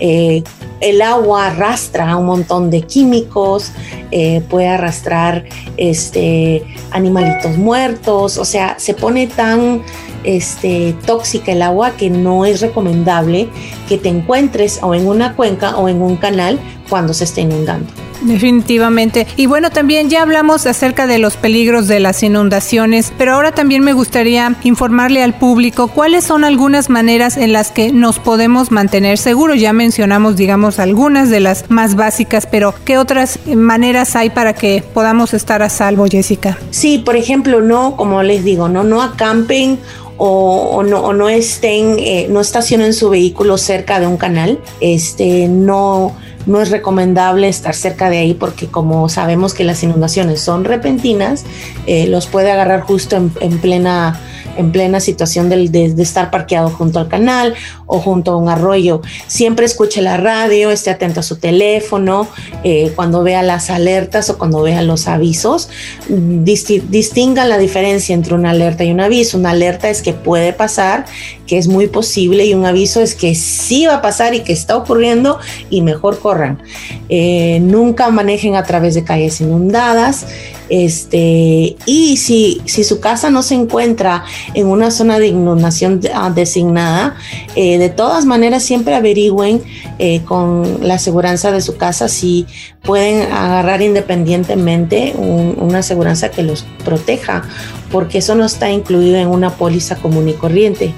Eh, 0.00 0.42
el 0.80 1.02
agua 1.02 1.48
arrastra 1.48 2.16
un 2.16 2.26
montón 2.26 2.70
de 2.70 2.82
químicos, 2.82 3.70
eh, 4.10 4.42
puede 4.48 4.68
arrastrar 4.68 5.44
este, 5.76 6.64
animalitos 6.90 7.58
muertos, 7.58 8.38
o 8.38 8.44
sea, 8.46 8.78
se 8.78 8.94
pone 8.94 9.26
tan 9.26 9.82
este, 10.24 10.94
tóxica 11.06 11.52
el 11.52 11.62
agua 11.62 11.92
que 11.92 12.08
no 12.08 12.46
es 12.46 12.60
recomendable 12.62 13.48
que 13.88 13.98
te 13.98 14.08
encuentres 14.08 14.80
o 14.82 14.94
en 14.94 15.06
una 15.06 15.36
cuenca 15.36 15.76
o 15.76 15.88
en 15.88 16.00
un 16.00 16.16
canal 16.16 16.58
cuando 16.88 17.12
se 17.12 17.24
esté 17.24 17.42
inundando. 17.42 18.09
Definitivamente. 18.22 19.26
Y 19.36 19.46
bueno, 19.46 19.70
también 19.70 20.10
ya 20.10 20.22
hablamos 20.22 20.66
acerca 20.66 21.06
de 21.06 21.18
los 21.18 21.36
peligros 21.36 21.88
de 21.88 22.00
las 22.00 22.22
inundaciones, 22.22 23.12
pero 23.16 23.34
ahora 23.34 23.52
también 23.52 23.82
me 23.82 23.92
gustaría 23.92 24.56
informarle 24.62 25.22
al 25.22 25.34
público 25.34 25.88
cuáles 25.88 26.24
son 26.24 26.44
algunas 26.44 26.90
maneras 26.90 27.36
en 27.36 27.52
las 27.52 27.70
que 27.70 27.92
nos 27.92 28.18
podemos 28.18 28.70
mantener 28.70 29.18
seguros. 29.18 29.60
Ya 29.60 29.72
mencionamos, 29.72 30.36
digamos, 30.36 30.78
algunas 30.78 31.30
de 31.30 31.40
las 31.40 31.70
más 31.70 31.96
básicas, 31.96 32.46
pero 32.46 32.74
¿qué 32.84 32.98
otras 32.98 33.38
maneras 33.46 34.16
hay 34.16 34.30
para 34.30 34.54
que 34.54 34.84
podamos 34.94 35.34
estar 35.34 35.62
a 35.62 35.68
salvo, 35.68 36.06
Jessica? 36.06 36.58
Sí, 36.70 36.98
por 36.98 37.16
ejemplo, 37.16 37.60
no, 37.60 37.96
como 37.96 38.22
les 38.22 38.44
digo, 38.44 38.68
no, 38.68 38.84
no 38.84 39.02
acampen 39.02 39.78
o, 40.22 40.82
no, 40.82 41.28
estén, 41.28 41.96
eh, 41.98 42.26
no 42.28 42.40
estacionen 42.40 42.92
su 42.92 43.08
vehículo 43.08 43.56
cerca 43.56 44.00
de 44.00 44.06
un 44.06 44.18
canal, 44.18 44.60
este, 44.80 45.48
no 45.48 46.14
no 46.46 46.62
es 46.62 46.70
recomendable 46.70 47.48
estar 47.48 47.74
cerca 47.74 48.08
de 48.08 48.16
ahí 48.16 48.32
porque 48.32 48.66
como 48.66 49.10
sabemos 49.10 49.52
que 49.52 49.62
las 49.62 49.82
inundaciones 49.82 50.40
son 50.40 50.64
repentinas, 50.64 51.44
eh, 51.86 52.06
los 52.06 52.26
puede 52.26 52.50
agarrar 52.50 52.80
justo 52.80 53.16
en 53.16 53.58
plena 53.58 54.18
en 54.56 54.72
plena 54.72 55.00
situación 55.00 55.48
de, 55.48 55.68
de, 55.68 56.02
estar 56.02 56.30
parqueado 56.30 56.70
junto 56.70 56.98
al 56.98 57.08
canal 57.08 57.54
o 57.90 57.98
junto 57.98 58.30
a 58.30 58.36
un 58.36 58.48
arroyo. 58.48 59.02
Siempre 59.26 59.66
escuche 59.66 60.00
la 60.00 60.16
radio, 60.16 60.70
esté 60.70 60.90
atento 60.90 61.20
a 61.20 61.22
su 61.24 61.36
teléfono, 61.36 62.28
eh, 62.62 62.92
cuando 62.94 63.22
vea 63.22 63.42
las 63.42 63.68
alertas 63.68 64.30
o 64.30 64.38
cuando 64.38 64.62
vea 64.62 64.80
los 64.82 65.08
avisos, 65.08 65.68
distinga 66.08 67.44
la 67.44 67.58
diferencia 67.58 68.14
entre 68.14 68.34
una 68.34 68.50
alerta 68.50 68.84
y 68.84 68.92
un 68.92 69.00
aviso. 69.00 69.38
Una 69.38 69.50
alerta 69.50 69.90
es 69.90 70.02
que 70.02 70.12
puede 70.12 70.52
pasar, 70.52 71.04
que 71.46 71.58
es 71.58 71.66
muy 71.66 71.88
posible, 71.88 72.46
y 72.46 72.54
un 72.54 72.64
aviso 72.64 73.00
es 73.00 73.16
que 73.16 73.34
sí 73.34 73.86
va 73.86 73.96
a 73.96 74.02
pasar 74.02 74.34
y 74.34 74.40
que 74.40 74.52
está 74.52 74.76
ocurriendo 74.76 75.38
y 75.68 75.82
mejor 75.82 76.20
corran. 76.20 76.62
Eh, 77.08 77.58
nunca 77.60 78.08
manejen 78.10 78.54
a 78.54 78.62
través 78.62 78.94
de 78.94 79.02
calles 79.02 79.40
inundadas. 79.40 80.26
Este, 80.70 81.76
y 81.84 82.16
si, 82.16 82.62
si 82.64 82.84
su 82.84 83.00
casa 83.00 83.28
no 83.28 83.42
se 83.42 83.56
encuentra 83.56 84.24
en 84.54 84.68
una 84.68 84.92
zona 84.92 85.18
de 85.18 85.26
inundación 85.26 86.00
ah, 86.14 86.30
designada, 86.30 87.16
eh, 87.56 87.79
de 87.80 87.88
todas 87.88 88.26
maneras 88.26 88.62
siempre 88.62 88.94
averigüen 88.94 89.62
eh, 89.98 90.20
con 90.24 90.86
la 90.86 90.94
aseguranza 90.94 91.50
de 91.50 91.62
su 91.62 91.78
casa 91.78 92.08
si 92.08 92.46
pueden 92.82 93.32
agarrar 93.32 93.80
independientemente 93.80 95.14
una 95.16 95.78
aseguranza 95.78 96.30
que 96.30 96.42
los 96.42 96.66
proteja, 96.84 97.42
porque 97.90 98.18
eso 98.18 98.34
no 98.34 98.44
está 98.44 98.70
incluido 98.70 99.16
en 99.16 99.28
una 99.28 99.56
póliza 99.56 99.96
común 99.96 100.28
y 100.28 100.34
corriente. 100.34 100.92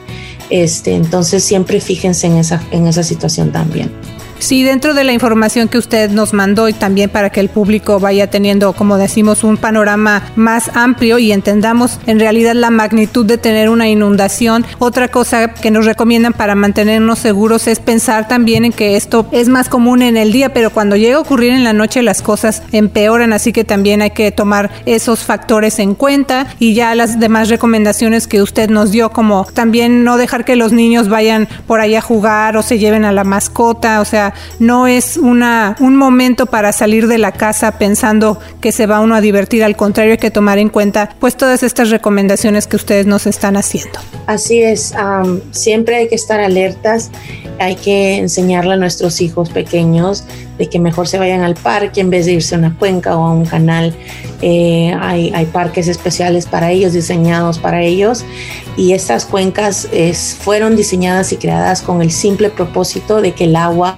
Este, 0.50 0.94
entonces 0.94 1.44
siempre 1.44 1.80
fíjense 1.80 2.26
en 2.26 2.36
esa, 2.38 2.60
en 2.72 2.88
esa 2.88 3.04
situación 3.04 3.52
también. 3.52 3.92
Sí, 4.42 4.64
dentro 4.64 4.92
de 4.92 5.04
la 5.04 5.12
información 5.12 5.68
que 5.68 5.78
usted 5.78 6.10
nos 6.10 6.32
mandó 6.32 6.68
y 6.68 6.72
también 6.72 7.08
para 7.08 7.30
que 7.30 7.38
el 7.38 7.48
público 7.48 8.00
vaya 8.00 8.28
teniendo, 8.28 8.72
como 8.72 8.98
decimos, 8.98 9.44
un 9.44 9.56
panorama 9.56 10.24
más 10.34 10.68
amplio 10.74 11.20
y 11.20 11.30
entendamos 11.30 12.00
en 12.08 12.18
realidad 12.18 12.54
la 12.54 12.70
magnitud 12.70 13.24
de 13.24 13.38
tener 13.38 13.68
una 13.68 13.86
inundación. 13.86 14.66
Otra 14.80 15.06
cosa 15.06 15.54
que 15.54 15.70
nos 15.70 15.86
recomiendan 15.86 16.32
para 16.32 16.56
mantenernos 16.56 17.20
seguros 17.20 17.68
es 17.68 17.78
pensar 17.78 18.26
también 18.26 18.64
en 18.64 18.72
que 18.72 18.96
esto 18.96 19.28
es 19.30 19.48
más 19.48 19.68
común 19.68 20.02
en 20.02 20.16
el 20.16 20.32
día, 20.32 20.52
pero 20.52 20.70
cuando 20.70 20.96
llega 20.96 21.18
a 21.18 21.20
ocurrir 21.20 21.52
en 21.52 21.62
la 21.62 21.72
noche 21.72 22.02
las 22.02 22.20
cosas 22.20 22.64
empeoran, 22.72 23.32
así 23.32 23.52
que 23.52 23.62
también 23.62 24.02
hay 24.02 24.10
que 24.10 24.32
tomar 24.32 24.72
esos 24.86 25.20
factores 25.20 25.78
en 25.78 25.94
cuenta 25.94 26.48
y 26.58 26.74
ya 26.74 26.96
las 26.96 27.20
demás 27.20 27.48
recomendaciones 27.48 28.26
que 28.26 28.42
usted 28.42 28.70
nos 28.70 28.90
dio, 28.90 29.10
como 29.10 29.46
también 29.54 30.02
no 30.02 30.16
dejar 30.16 30.44
que 30.44 30.56
los 30.56 30.72
niños 30.72 31.08
vayan 31.08 31.46
por 31.68 31.78
ahí 31.78 31.94
a 31.94 32.00
jugar 32.00 32.56
o 32.56 32.62
se 32.62 32.80
lleven 32.80 33.04
a 33.04 33.12
la 33.12 33.22
mascota, 33.22 34.00
o 34.00 34.04
sea, 34.04 34.31
no 34.58 34.86
es 34.86 35.16
una, 35.16 35.76
un 35.80 35.96
momento 35.96 36.46
para 36.46 36.72
salir 36.72 37.06
de 37.06 37.18
la 37.18 37.32
casa 37.32 37.78
pensando 37.78 38.38
que 38.60 38.72
se 38.72 38.86
va 38.86 39.00
uno 39.00 39.14
a 39.14 39.20
divertir, 39.20 39.64
al 39.64 39.76
contrario 39.76 40.12
hay 40.12 40.18
que 40.18 40.30
tomar 40.30 40.58
en 40.58 40.68
cuenta 40.68 41.14
pues 41.18 41.36
todas 41.36 41.62
estas 41.62 41.90
recomendaciones 41.90 42.66
que 42.66 42.76
ustedes 42.76 43.06
nos 43.06 43.26
están 43.26 43.56
haciendo. 43.56 44.00
Así 44.26 44.62
es, 44.62 44.94
siempre 45.50 45.96
hay 45.96 46.08
que 46.08 46.14
estar 46.14 46.40
alertas, 46.40 47.10
hay 47.58 47.76
que 47.76 48.16
enseñarle 48.16 48.74
a 48.74 48.76
nuestros 48.76 49.20
hijos 49.20 49.50
pequeños 49.50 50.24
de 50.58 50.68
que 50.68 50.78
mejor 50.78 51.08
se 51.08 51.18
vayan 51.18 51.42
al 51.42 51.54
parque 51.54 52.00
en 52.00 52.10
vez 52.10 52.26
de 52.26 52.32
irse 52.32 52.54
a 52.54 52.58
una 52.58 52.76
cuenca 52.76 53.16
o 53.16 53.24
a 53.24 53.32
un 53.32 53.44
canal. 53.44 53.94
Eh, 54.40 54.94
hay, 55.00 55.46
parques 55.52 55.86
especiales 55.88 56.46
para 56.46 56.70
ellos, 56.70 56.92
diseñados 56.92 57.58
para 57.58 57.82
ellos, 57.82 58.24
y 58.76 58.92
estas 58.92 59.24
cuencas 59.24 59.88
fueron 60.40 60.76
diseñadas 60.76 61.32
y 61.32 61.36
creadas 61.36 61.82
con 61.82 62.02
el 62.02 62.10
simple 62.10 62.48
propósito 62.48 63.20
de 63.20 63.32
que 63.32 63.44
el 63.44 63.54
agua 63.54 63.96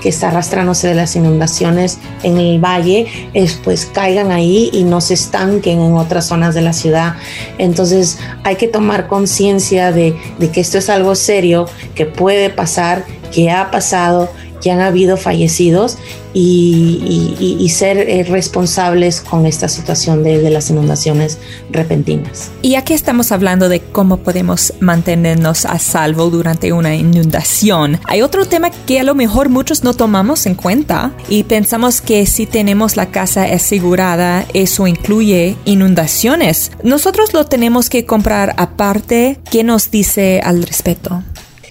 que 0.00 0.10
está 0.10 0.28
arrastrándose 0.28 0.88
de 0.88 0.94
las 0.94 1.16
inundaciones 1.16 1.98
en 2.22 2.38
el 2.38 2.58
valle, 2.58 3.06
es, 3.34 3.54
pues 3.54 3.86
caigan 3.86 4.30
ahí 4.30 4.70
y 4.72 4.84
no 4.84 5.00
se 5.00 5.14
estanquen 5.14 5.80
en 5.80 5.94
otras 5.94 6.26
zonas 6.26 6.54
de 6.54 6.62
la 6.62 6.72
ciudad. 6.72 7.14
Entonces 7.58 8.18
hay 8.44 8.56
que 8.56 8.68
tomar 8.68 9.08
conciencia 9.08 9.92
de 9.92 10.14
que 10.52 10.60
esto 10.60 10.78
es 10.78 10.88
algo 10.90 11.14
serio, 11.14 11.66
que 11.94 12.06
puede 12.06 12.50
pasar, 12.50 13.04
que 13.32 13.50
ha 13.50 13.70
pasado 13.70 14.28
que 14.60 14.70
han 14.70 14.80
habido 14.80 15.16
fallecidos 15.16 15.98
y, 16.32 17.68
ser 17.70 17.98
eh, 17.98 18.24
responsables 18.24 19.20
con 19.20 19.46
esta 19.46 19.68
situación 19.68 20.22
de, 20.22 20.38
de, 20.38 20.50
las 20.50 20.70
inundaciones 20.70 21.38
repentinas. 21.70 22.50
Y 22.62 22.74
aquí 22.74 22.92
estamos 22.94 23.32
hablando 23.32 23.68
de 23.68 23.80
cómo 23.80 24.18
podemos 24.18 24.74
mantenernos 24.80 25.64
a 25.64 25.78
salvo 25.78 26.30
durante 26.30 26.72
una 26.72 26.94
inundación. 26.94 28.00
Hay 28.04 28.22
otro 28.22 28.44
tema 28.44 28.70
que 28.70 29.00
a 29.00 29.04
lo 29.04 29.14
mejor 29.14 29.48
muchos 29.48 29.84
no 29.84 29.94
tomamos 29.94 30.46
en 30.46 30.54
cuenta 30.56 31.12
y 31.28 31.44
pensamos 31.44 32.00
que 32.00 32.26
si 32.26 32.46
tenemos 32.46 32.96
la 32.96 33.10
casa 33.10 33.44
asegurada, 33.44 34.44
eso 34.52 34.86
incluye 34.86 35.56
inundaciones. 35.64 36.72
Nosotros 36.82 37.32
lo 37.32 37.46
tenemos 37.46 37.88
que 37.88 38.04
comprar 38.04 38.54
aparte. 38.56 39.38
¿Qué 39.50 39.64
nos 39.64 39.90
dice 39.90 40.40
al 40.44 40.62
respecto? 40.62 41.22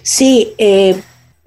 Sí, 0.02 0.54
eh, 0.58 1.00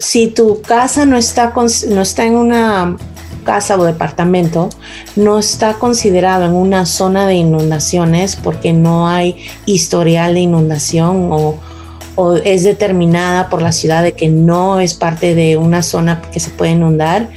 si 0.03 0.27
tu 0.27 0.61
casa 0.61 1.05
no 1.05 1.15
está, 1.15 1.53
no 1.87 2.01
está 2.01 2.25
en 2.25 2.35
una 2.35 2.97
casa 3.45 3.77
o 3.77 3.85
departamento, 3.85 4.69
no 5.15 5.39
está 5.39 5.75
considerado 5.75 6.43
en 6.43 6.53
una 6.53 6.85
zona 6.85 7.25
de 7.25 7.35
inundaciones 7.35 8.35
porque 8.35 8.73
no 8.73 9.07
hay 9.07 9.37
historial 9.65 10.33
de 10.33 10.41
inundación 10.41 11.29
o, 11.31 11.57
es 12.43 12.63
determinada 12.63 13.49
por 13.49 13.61
la 13.61 13.71
ciudad 13.71 14.03
de 14.03 14.11
que 14.11 14.27
no 14.27 14.79
es 14.79 14.93
parte 14.93 15.33
de 15.33 15.57
una 15.57 15.81
zona 15.81 16.21
que 16.21 16.39
se 16.39 16.51
puede 16.51 16.73
inundar, 16.73 17.29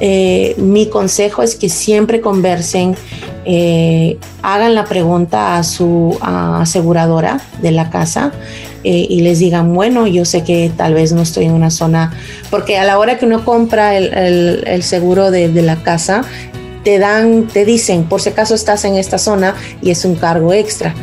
eh, 0.00 0.54
mi 0.56 0.88
consejo 0.88 1.42
es 1.42 1.56
que 1.56 1.68
siempre 1.68 2.22
conversen, 2.22 2.96
eh, 3.44 4.18
hagan 4.40 4.74
la 4.74 4.86
pregunta 4.86 5.58
a 5.58 5.62
su 5.62 6.16
aseguradora 6.22 7.38
de 7.60 7.72
la 7.72 7.90
casa 7.90 8.32
eh, 8.84 9.06
y 9.08 9.22
les 9.22 9.38
digan, 9.38 9.74
bueno, 9.74 10.06
yo 10.06 10.24
sé 10.24 10.44
que 10.44 10.70
tal 10.76 10.94
vez 10.94 11.12
no 11.12 11.22
estoy 11.22 11.46
en 11.46 11.52
una 11.52 11.70
zona, 11.70 12.12
porque 12.50 12.76
a 12.76 12.84
la 12.84 12.98
hora 12.98 13.18
que 13.18 13.26
uno 13.26 13.44
compra 13.44 13.96
el, 13.96 14.82
seguro 14.82 15.30
de, 15.30 15.48
de, 15.48 15.62
la 15.62 15.76
casa, 15.76 16.22
te 16.84 16.98
dan, 16.98 17.48
te 17.48 17.64
dicen, 17.64 18.04
por 18.04 18.20
si 18.20 18.28
acaso 18.28 18.54
estás 18.54 18.84
en 18.84 18.96
esta 18.96 19.18
zona 19.18 19.54
y 19.80 19.90
es 19.90 20.04
un 20.04 20.14
cargo 20.14 20.52
extra. 20.52 20.94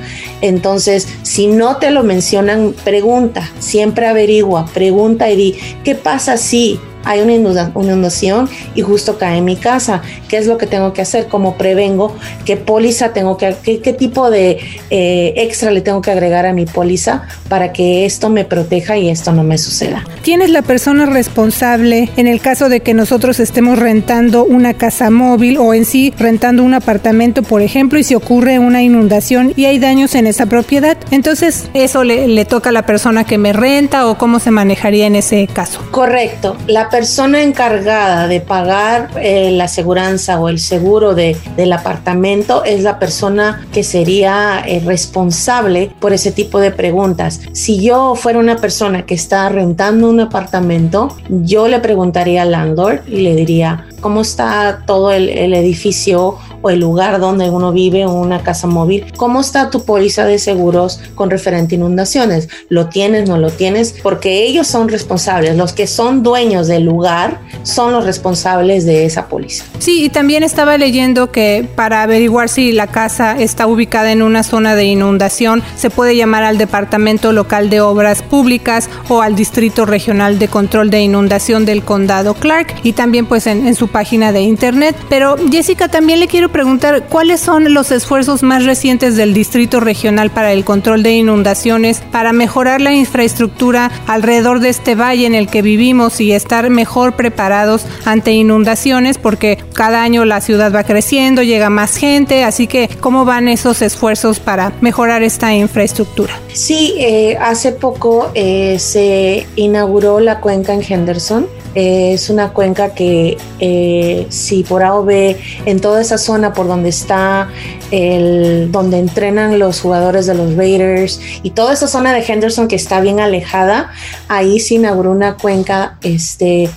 Entonces, 0.41 1.07
si 1.23 1.47
no 1.47 1.77
te 1.77 1.91
lo 1.91 2.03
mencionan, 2.03 2.73
pregunta, 2.83 3.50
siempre 3.59 4.07
averigua, 4.07 4.67
pregunta 4.73 5.29
y 5.29 5.35
di, 5.35 5.55
¿qué 5.83 5.95
pasa 5.95 6.38
si 6.38 6.79
hay 7.03 7.22
una 7.22 7.34
inundación 7.34 8.50
y 8.75 8.81
justo 8.81 9.17
cae 9.17 9.38
en 9.38 9.46
mi 9.46 9.55
casa. 9.55 10.01
¿Qué 10.27 10.38
es 10.38 10.48
lo 10.48 10.58
que 10.58 10.67
tengo 10.67 10.93
que 10.93 11.01
hacer? 11.01 11.27
¿Cómo 11.27 11.58
prevengo? 11.58 12.15
¿Qué 12.46 12.58
póliza 12.58 13.13
tengo 13.13 13.38
que, 13.38 13.55
qué, 13.63 13.79
qué 13.79 13.93
tipo 13.93 14.29
de 14.29 14.60
eh, 14.89 15.34
extra 15.38 15.72
le 15.72 15.81
tengo 15.81 16.01
que 16.01 16.12
agregar 16.12 16.46
a 16.46 16.53
mi 16.53 16.65
póliza 16.65 17.24
para 17.50 17.74
que 17.74 18.05
esto 18.05 18.29
me 18.29 18.46
proteja 18.46 18.98
y 18.98 19.10
esto 19.10 19.31
no 19.31 19.43
me 19.43 19.58
suceda? 19.58 20.05
¿Quién 20.24 20.41
es 20.41 20.50
la 20.50 20.62
persona 20.62 21.05
responsable 21.05 22.10
en 22.17 22.27
el 22.27 22.39
caso 22.39 22.70
de 22.70 22.81
que 22.81 22.93
nosotros 22.93 23.39
estemos 23.39 23.79
rentando 23.79 24.46
una 24.46 24.74
casa 24.74 25.10
móvil 25.10 25.58
o 25.58 25.74
en 25.74 25.86
sí 25.86 26.13
rentando 26.17 26.63
un 26.63 26.74
apartamento, 26.74 27.43
por 27.43 27.62
ejemplo, 27.62 28.00
y 28.00 28.03
si 28.03 28.15
ocurre 28.15 28.60
una 28.60 28.81
inundación 28.81 29.53
y 29.55 29.65
hay 29.65 29.79
daños 29.79 30.15
en 30.15 30.27
esa 30.27 30.46
propiedad? 30.46 30.98
Entonces, 31.12 31.70
¿eso 31.74 32.03
le, 32.03 32.27
le 32.27 32.46
toca 32.46 32.70
a 32.70 32.72
la 32.74 32.86
persona 32.86 33.24
que 33.24 33.38
me 33.38 33.53
renta 33.53 34.08
o 34.08 34.17
cómo 34.17 34.39
se 34.39 34.51
manejaría 34.51 35.08
en 35.08 35.15
ese 35.15 35.48
caso? 35.51 35.81
Correcto. 35.91 36.58
La 36.67 36.89
persona 36.91 37.41
encargada 37.41 38.27
de 38.27 38.41
pagar 38.41 39.10
eh, 39.15 39.51
la 39.51 39.63
aseguranza 39.63 40.39
o 40.39 40.50
el 40.50 40.60
seguro 40.60 41.15
de, 41.15 41.38
del 41.55 41.74
apartamento 41.74 42.63
es 42.63 42.83
la 42.83 43.00
persona 43.00 43.65
que 43.73 43.84
sería 43.84 44.62
eh, 44.67 44.82
responsable 44.86 45.91
por 45.99 46.13
ese 46.13 46.32
tipo 46.32 46.60
de 46.60 46.71
preguntas. 46.71 47.41
Si 47.54 47.82
yo 47.82 48.15
fuera 48.15 48.39
una 48.39 48.58
persona 48.58 49.06
que 49.06 49.15
está 49.15 49.49
rentando 49.49 50.10
un 50.10 50.19
apartamento, 50.19 51.15
yo 51.30 51.67
le 51.67 51.80
preguntaría 51.80 52.43
al 52.43 52.51
landlord 52.51 53.08
y 53.08 53.21
le 53.21 53.36
diría, 53.36 53.88
¿cómo 54.01 54.21
está 54.21 54.84
todo 54.86 55.12
el, 55.12 55.30
el 55.30 55.54
edificio? 55.54 56.38
O 56.62 56.69
el 56.69 56.80
lugar 56.80 57.19
donde 57.19 57.50
uno 57.50 57.71
vive 57.71 58.06
o 58.06 58.12
una 58.12 58.43
casa 58.43 58.67
móvil, 58.67 59.06
¿cómo 59.17 59.41
está 59.41 59.69
tu 59.69 59.84
póliza 59.84 60.26
de 60.26 60.39
seguros 60.39 61.00
con 61.15 61.30
referente 61.30 61.76
a 61.76 61.78
inundaciones? 61.78 62.50
¿Lo 62.69 62.88
tienes, 62.88 63.28
no 63.28 63.38
lo 63.38 63.50
tienes? 63.50 63.95
Porque 64.04 64.45
ellos 64.45 64.67
son 64.67 64.89
responsables, 64.89 65.56
los 65.56 65.74
que 65.74 65.88
son 65.88 66.24
dueños 66.24 66.67
del 66.67 66.84
lugar 66.84 67.41
son 67.63 67.91
los 67.91 68.06
responsables 68.06 68.86
de 68.86 69.06
esa 69.06 69.28
póliza. 69.28 69.65
Sí, 69.80 70.06
y 70.06 70.10
también 70.10 70.43
estaba 70.43 70.78
leyendo 70.78 71.32
que 71.32 71.67
para 71.76 72.04
averiguar 72.04 72.50
si 72.50 72.71
la 72.71 72.88
casa 72.88 73.39
está 73.39 73.67
ubicada 73.67 74.12
en 74.12 74.21
una 74.21 74.43
zona 74.43 74.76
de 74.76 74.86
inundación, 74.86 75.63
se 75.76 75.89
puede 75.89 76.15
llamar 76.15 76.43
al 76.43 76.58
Departamento 76.58 77.32
Local 77.32 77.69
de 77.69 77.82
Obras 77.82 78.21
Públicas 78.21 78.89
o 79.10 79.21
al 79.21 79.36
Distrito 79.36 79.86
Regional 79.86 80.39
de 80.39 80.47
Control 80.47 80.89
de 80.89 81.02
Inundación 81.02 81.65
del 81.65 81.84
Condado 81.84 82.34
Clark 82.34 82.76
y 82.84 82.93
también 82.93 83.26
pues 83.26 83.47
en, 83.47 83.67
en 83.67 83.76
su 83.76 83.88
página 83.88 84.32
de 84.32 84.41
internet. 84.41 84.95
Pero 85.10 85.36
Jessica, 85.52 85.88
también 85.88 86.19
le 86.19 86.28
quiero 86.28 86.50
preguntar 86.51 87.07
cuáles 87.07 87.39
son 87.39 87.73
los 87.73 87.91
esfuerzos 87.91 88.43
más 88.43 88.65
recientes 88.65 89.15
del 89.15 89.33
Distrito 89.33 89.79
Regional 89.79 90.29
para 90.29 90.51
el 90.51 90.63
control 90.63 91.03
de 91.03 91.13
inundaciones, 91.13 92.01
para 92.11 92.33
mejorar 92.33 92.81
la 92.81 92.93
infraestructura 92.93 93.91
alrededor 94.07 94.59
de 94.59 94.69
este 94.69 94.95
valle 94.95 95.25
en 95.25 95.35
el 95.35 95.47
que 95.47 95.61
vivimos 95.61 96.21
y 96.21 96.31
estar 96.31 96.69
mejor 96.69 97.15
preparados 97.15 97.85
ante 98.05 98.31
inundaciones, 98.31 99.17
porque 99.17 99.57
cada 99.73 100.03
año 100.03 100.25
la 100.25 100.41
ciudad 100.41 100.73
va 100.73 100.83
creciendo, 100.83 101.43
llega 101.43 101.69
más 101.69 101.95
gente, 101.95 102.43
así 102.43 102.67
que 102.67 102.89
¿cómo 102.99 103.25
van 103.25 103.47
esos 103.47 103.81
esfuerzos 103.81 104.39
para 104.39 104.73
mejorar 104.81 105.23
esta 105.23 105.53
infraestructura? 105.53 106.33
Sí, 106.53 106.95
eh, 106.97 107.37
hace 107.41 107.71
poco 107.71 108.31
eh, 108.33 108.77
se 108.79 109.47
inauguró 109.55 110.19
la 110.19 110.39
cuenca 110.39 110.73
en 110.73 110.83
Henderson 110.87 111.47
es 111.75 112.29
una 112.29 112.49
cuenca 112.53 112.93
que 112.93 113.38
eh, 113.60 114.25
si 114.29 114.63
por 114.63 114.84
A 114.84 114.95
o 114.95 115.05
B 115.05 115.38
en 115.65 115.79
toda 115.79 116.01
esa 116.01 116.17
zona 116.17 116.53
por 116.53 116.67
donde 116.67 116.89
está 116.89 117.49
el 117.91 118.71
donde 118.71 118.99
entrenan 118.99 119.60
los 119.60 119.81
jugadores 119.81 120.25
de 120.25 120.36
los 120.36 120.55
Raiders 120.55 121.19
y 121.43 121.51
toda 121.51 121.73
esa 121.73 121.88
zona 121.88 122.13
de 122.13 122.23
Henderson 122.25 122.67
que 122.67 122.75
está 122.75 123.01
bien 123.01 123.19
alejada, 123.19 123.91
ahí 124.27 124.60
se 124.60 124.75
inauguró 124.75 125.12
una 125.12 125.36
cuenca 125.38 125.97
este 126.01 126.69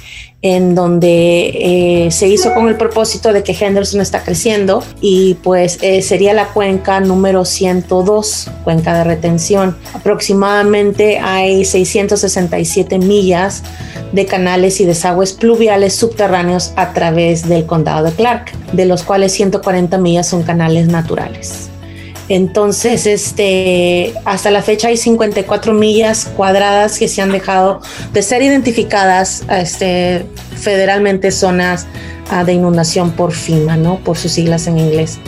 en 0.44 0.74
donde 0.74 2.04
eh, 2.06 2.10
se 2.10 2.28
hizo 2.28 2.52
con 2.52 2.68
el 2.68 2.76
propósito 2.76 3.32
de 3.32 3.42
que 3.42 3.56
Henderson 3.58 4.02
está 4.02 4.22
creciendo 4.22 4.84
y 5.00 5.34
pues 5.42 5.78
eh, 5.80 6.02
sería 6.02 6.34
la 6.34 6.48
cuenca 6.48 7.00
número 7.00 7.46
102, 7.46 8.50
cuenca 8.62 8.92
de 8.98 9.04
retención. 9.04 9.74
Aproximadamente 9.94 11.18
hay 11.18 11.64
667 11.64 12.98
millas 12.98 13.62
de 14.12 14.26
canales 14.26 14.82
y 14.82 14.84
desagües 14.84 15.32
pluviales 15.32 15.96
subterráneos 15.96 16.74
a 16.76 16.92
través 16.92 17.48
del 17.48 17.64
condado 17.64 18.04
de 18.04 18.12
Clark, 18.12 18.52
de 18.74 18.84
los 18.84 19.02
cuales 19.02 19.32
140 19.32 19.96
millas 19.96 20.28
son 20.28 20.42
canales 20.42 20.88
naturales. 20.88 21.70
Entonces, 22.28 23.06
este, 23.06 24.14
hasta 24.24 24.50
la 24.50 24.62
fecha 24.62 24.88
hay 24.88 24.96
54 24.96 25.72
millas 25.74 26.26
cuadradas 26.36 26.98
que 26.98 27.08
se 27.08 27.20
han 27.20 27.30
dejado 27.30 27.80
de 28.12 28.22
ser 28.22 28.42
identificadas 28.42 29.44
este, 29.50 30.24
federalmente 30.56 31.30
zonas 31.30 31.86
uh, 32.32 32.44
de 32.44 32.54
inundación 32.54 33.12
por 33.12 33.32
FIMA, 33.32 33.76
¿no? 33.76 33.98
Por 33.98 34.16
sus 34.16 34.32
siglas 34.32 34.66
en 34.66 34.78
inglés. 34.78 35.18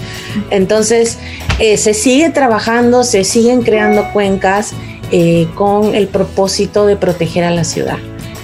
Entonces, 0.51 1.19
eh, 1.59 1.77
se 1.77 1.93
sigue 1.93 2.31
trabajando, 2.31 3.05
se 3.05 3.25
siguen 3.25 3.63
creando 3.63 4.11
cuencas 4.13 4.73
eh, 5.13 5.49
con 5.55 5.95
el 5.95 6.09
propósito 6.09 6.87
de 6.87 6.97
proteger 6.97 7.45
a 7.45 7.51
la 7.51 7.65
ciudad. 7.65 7.99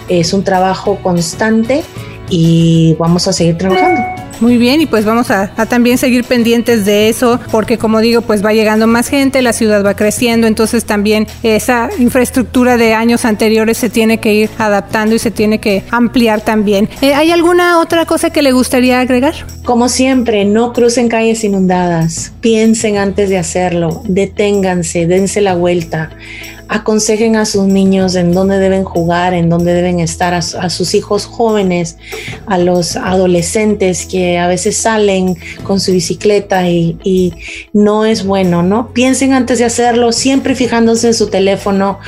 Es 0.08 0.34
un 0.34 0.44
trabajo 0.44 0.98
constante 1.02 1.82
y 2.28 2.96
vamos 2.98 3.26
a 3.28 3.32
seguir 3.32 3.56
trabajando. 3.56 4.21
Muy 4.42 4.58
bien, 4.58 4.80
y 4.80 4.86
pues 4.86 5.04
vamos 5.04 5.30
a, 5.30 5.52
también 5.68 5.98
seguir 5.98 6.24
pendientes 6.24 6.84
de 6.84 7.08
eso, 7.08 7.38
porque 7.52 7.78
como 7.78 8.00
digo, 8.00 8.22
pues 8.22 8.44
va 8.44 8.52
llegando 8.52 8.88
más 8.88 9.06
gente, 9.06 9.40
la 9.40 9.52
ciudad 9.52 9.86
va 9.86 9.94
creciendo, 9.94 10.48
entonces 10.48 10.84
también 10.84 11.28
esa 11.44 11.90
infraestructura 11.96 12.76
de 12.76 12.92
años 12.92 13.24
anteriores 13.24 13.78
se 13.78 13.88
tiene 13.88 14.18
que 14.18 14.34
ir 14.34 14.50
adaptando 14.58 15.14
y 15.14 15.20
se 15.20 15.30
tiene 15.30 15.60
que 15.60 15.84
ampliar 15.92 16.40
también. 16.40 16.88
Eh, 17.02 17.14
¿Hay 17.14 17.30
alguna 17.30 17.78
otra 17.78 18.04
cosa 18.04 18.30
que 18.30 18.42
le 18.42 18.50
gustaría 18.50 18.98
agregar? 18.98 19.34
Como 19.64 19.88
siempre, 19.88 20.44
no 20.44 20.72
crucen 20.72 21.08
calles 21.08 21.44
inundadas, 21.44 22.32
piensen 22.40 22.96
antes 22.98 23.30
de 23.30 23.38
hacerlo, 23.38 24.02
deténganse, 24.08 25.06
dense 25.06 25.40
la 25.40 25.54
vuelta 25.54 26.10
aconsejen 26.72 27.36
a 27.36 27.44
sus 27.44 27.66
niños 27.66 28.14
en 28.14 28.32
dónde 28.32 28.58
deben 28.58 28.84
jugar, 28.84 29.34
en 29.34 29.50
dónde 29.50 29.74
deben 29.74 30.00
estar, 30.00 30.32
a, 30.32 30.40
sus 30.40 30.94
hijos 30.94 31.26
jóvenes, 31.26 31.98
a 32.46 32.56
los 32.56 32.96
adolescentes 32.96 34.06
que 34.06 34.38
a 34.38 34.48
veces 34.48 34.78
salen 34.78 35.36
con 35.64 35.80
su 35.80 35.92
bicicleta 35.92 36.66
y, 36.68 37.34
no 37.74 38.06
es 38.06 38.24
bueno, 38.24 38.62
¿no? 38.62 38.92
Piensen 38.92 39.34
antes 39.34 39.58
de 39.58 39.66
hacerlo, 39.66 40.12
siempre 40.12 40.54
fijándose 40.54 41.08
en 41.08 41.14
su 41.14 41.28
teléfono 41.28 41.98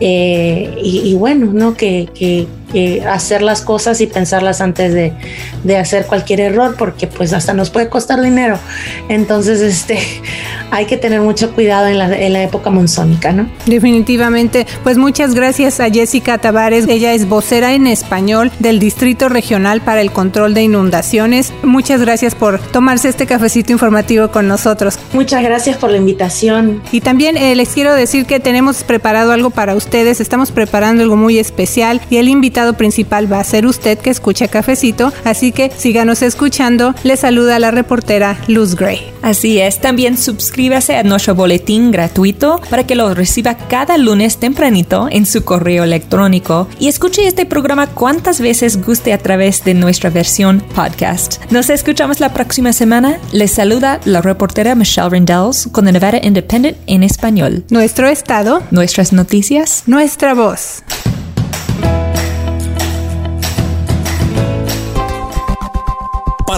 eh, 0.00 0.74
y, 0.82 1.14
bueno, 1.14 1.46
¿no? 1.52 1.74
Que, 1.74 2.08
que 2.14 2.46
hacer 3.08 3.42
las 3.42 3.62
cosas 3.62 4.00
y 4.00 4.06
pensarlas 4.06 4.60
antes 4.60 4.92
de, 4.94 5.76
hacer 5.76 6.06
cualquier 6.06 6.40
error, 6.40 6.74
porque 6.76 7.06
pues 7.06 7.32
hasta 7.32 7.54
nos 7.54 7.70
puede 7.70 7.88
costar 7.88 8.20
dinero. 8.20 8.58
Entonces, 9.08 9.60
este, 9.60 9.98
hay 10.70 10.86
que 10.86 10.96
tener 10.96 11.20
mucho 11.20 11.52
cuidado 11.52 11.86
en 11.86 11.98
la, 11.98 12.16
en 12.16 12.32
la 12.32 12.42
época 12.42 12.70
monzónica, 12.70 13.32
¿no? 13.32 13.48
Definitivamente. 13.66 14.66
Pues 14.82 14.98
muchas 14.98 15.34
gracias 15.34 15.80
a 15.80 15.90
Jessica 15.90 16.38
Tavares. 16.38 16.86
Ella 16.88 17.12
es 17.12 17.28
vocera 17.28 17.72
en 17.72 17.86
español 17.86 18.50
del 18.58 18.78
Distrito 18.78 19.28
Regional 19.28 19.80
para 19.80 20.00
el 20.00 20.12
Control 20.12 20.54
de 20.54 20.62
Inundaciones. 20.62 21.52
Muchas 21.62 22.00
gracias 22.00 22.34
por 22.34 22.58
tomarse 22.58 23.08
este 23.08 23.26
cafecito 23.26 23.72
informativo 23.72 24.30
con 24.30 24.48
nosotros. 24.48 24.98
Muchas 25.12 25.42
gracias 25.42 25.76
por 25.76 25.90
la 25.90 25.96
invitación. 25.96 26.82
Y 26.92 27.00
también 27.00 27.36
eh, 27.36 27.54
les 27.54 27.70
quiero 27.70 27.94
decir 27.94 28.26
que 28.26 28.40
tenemos 28.40 28.82
preparado 28.84 29.32
algo 29.32 29.50
para 29.50 29.74
ustedes. 29.74 30.20
Estamos 30.20 30.52
preparando 30.52 31.02
algo 31.02 31.16
muy 31.16 31.38
especial 31.38 32.00
y 32.10 32.16
el 32.16 32.28
invitado 32.28 32.59
principal 32.74 33.30
va 33.30 33.40
a 33.40 33.44
ser 33.44 33.66
usted 33.66 33.98
que 33.98 34.10
escucha 34.10 34.48
Cafecito, 34.48 35.12
así 35.24 35.52
que 35.52 35.70
síganos 35.76 36.22
escuchando. 36.22 36.94
Le 37.02 37.16
saluda 37.16 37.58
la 37.58 37.70
reportera 37.70 38.38
Luz 38.48 38.74
Gray. 38.74 39.00
Así 39.22 39.60
es, 39.60 39.80
también 39.80 40.16
suscríbase 40.16 40.96
a 40.96 41.02
nuestro 41.02 41.34
boletín 41.34 41.90
gratuito 41.90 42.60
para 42.70 42.86
que 42.86 42.94
lo 42.94 43.12
reciba 43.14 43.54
cada 43.54 43.98
lunes 43.98 44.38
tempranito 44.38 45.08
en 45.10 45.26
su 45.26 45.44
correo 45.44 45.84
electrónico 45.84 46.68
y 46.78 46.88
escuche 46.88 47.26
este 47.26 47.46
programa 47.46 47.86
cuantas 47.86 48.40
veces 48.40 48.82
guste 48.82 49.12
a 49.12 49.18
través 49.18 49.64
de 49.64 49.74
nuestra 49.74 50.10
versión 50.10 50.62
podcast. 50.74 51.38
Nos 51.50 51.70
escuchamos 51.70 52.20
la 52.20 52.32
próxima 52.32 52.72
semana. 52.72 53.18
Les 53.32 53.52
saluda 53.52 54.00
la 54.04 54.22
reportera 54.22 54.74
Michelle 54.74 55.10
Rendells 55.10 55.68
con 55.70 55.84
The 55.84 55.92
Nevada 55.92 56.20
Independent 56.22 56.78
en 56.86 57.02
español. 57.02 57.64
Nuestro 57.70 58.08
estado, 58.08 58.62
nuestras 58.70 59.12
noticias, 59.12 59.84
nuestra 59.86 60.34
voz. 60.34 60.82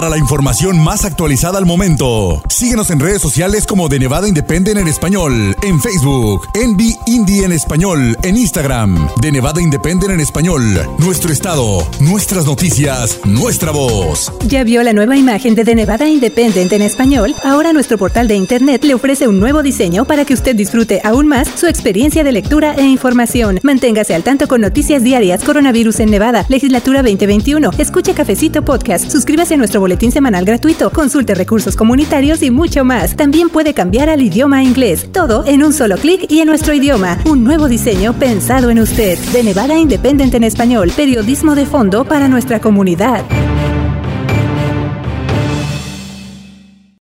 Para 0.03 0.17
la 0.17 0.17
información 0.17 0.77
más 0.83 1.05
actualizada 1.05 1.57
al 1.57 1.65
momento. 1.65 2.43
Síguenos 2.49 2.89
en 2.89 2.99
redes 2.99 3.21
sociales 3.21 3.65
como 3.65 3.87
de 3.87 3.99
Nevada 3.99 4.27
Independent 4.27 4.77
en 4.77 4.89
español, 4.89 5.55
en 5.61 5.79
Facebook, 5.79 6.45
Envy 6.55 6.93
Indie 7.05 7.45
en 7.45 7.53
español, 7.53 8.17
en 8.21 8.35
Instagram, 8.35 9.07
de 9.21 9.31
Nevada 9.31 9.61
Independent 9.61 10.11
en 10.11 10.19
español, 10.19 10.61
nuestro 10.97 11.31
estado, 11.31 11.87
nuestras 12.01 12.45
noticias, 12.45 13.17
nuestra 13.23 13.71
voz. 13.71 14.33
¿Ya 14.45 14.65
vio 14.65 14.83
la 14.83 14.91
nueva 14.91 15.15
imagen 15.15 15.55
de 15.55 15.63
The 15.63 15.73
Nevada 15.73 16.05
Independent 16.09 16.73
en 16.73 16.81
español? 16.81 17.33
Ahora 17.41 17.71
nuestro 17.71 17.97
portal 17.97 18.27
de 18.27 18.35
internet 18.35 18.83
le 18.83 18.95
ofrece 18.95 19.29
un 19.29 19.39
nuevo 19.39 19.63
diseño 19.63 20.03
para 20.03 20.25
que 20.25 20.33
usted 20.33 20.53
disfrute 20.53 20.99
aún 21.05 21.29
más 21.29 21.47
su 21.55 21.67
experiencia 21.67 22.25
de 22.25 22.33
lectura 22.33 22.73
e 22.73 22.83
información. 22.83 23.57
Manténgase 23.63 24.13
al 24.13 24.23
tanto 24.23 24.49
con 24.49 24.59
noticias 24.59 25.01
diarias, 25.01 25.45
coronavirus 25.45 26.01
en 26.01 26.11
Nevada, 26.11 26.45
legislatura 26.49 27.03
2021. 27.03 27.71
Escuche 27.77 28.13
Cafecito 28.13 28.65
Podcast, 28.65 29.09
suscríbase 29.09 29.53
a 29.53 29.57
nuestro 29.57 29.79
boletín 29.93 30.11
semanal 30.11 30.43
gratuito, 30.43 30.89
consulte 30.89 31.35
recursos 31.35 31.75
comunitarios 31.75 32.41
y 32.41 32.49
mucho 32.49 32.83
más. 32.83 33.15
También 33.15 33.49
puede 33.49 33.75
cambiar 33.75 34.09
al 34.09 34.23
idioma 34.23 34.63
inglés. 34.63 35.07
Todo 35.11 35.45
en 35.45 35.63
un 35.63 35.71
solo 35.71 35.97
clic 35.97 36.25
y 36.31 36.39
en 36.39 36.47
nuestro 36.47 36.73
idioma. 36.73 37.19
Un 37.25 37.43
nuevo 37.43 37.67
diseño 37.67 38.13
pensado 38.13 38.71
en 38.71 38.79
usted. 38.79 39.19
De 39.33 39.43
Nevada 39.43 39.77
Independent 39.77 40.33
en 40.33 40.45
español. 40.45 40.91
Periodismo 40.95 41.53
de 41.53 41.67
fondo 41.67 42.05
para 42.05 42.27
nuestra 42.27 42.59
comunidad. 42.59 43.23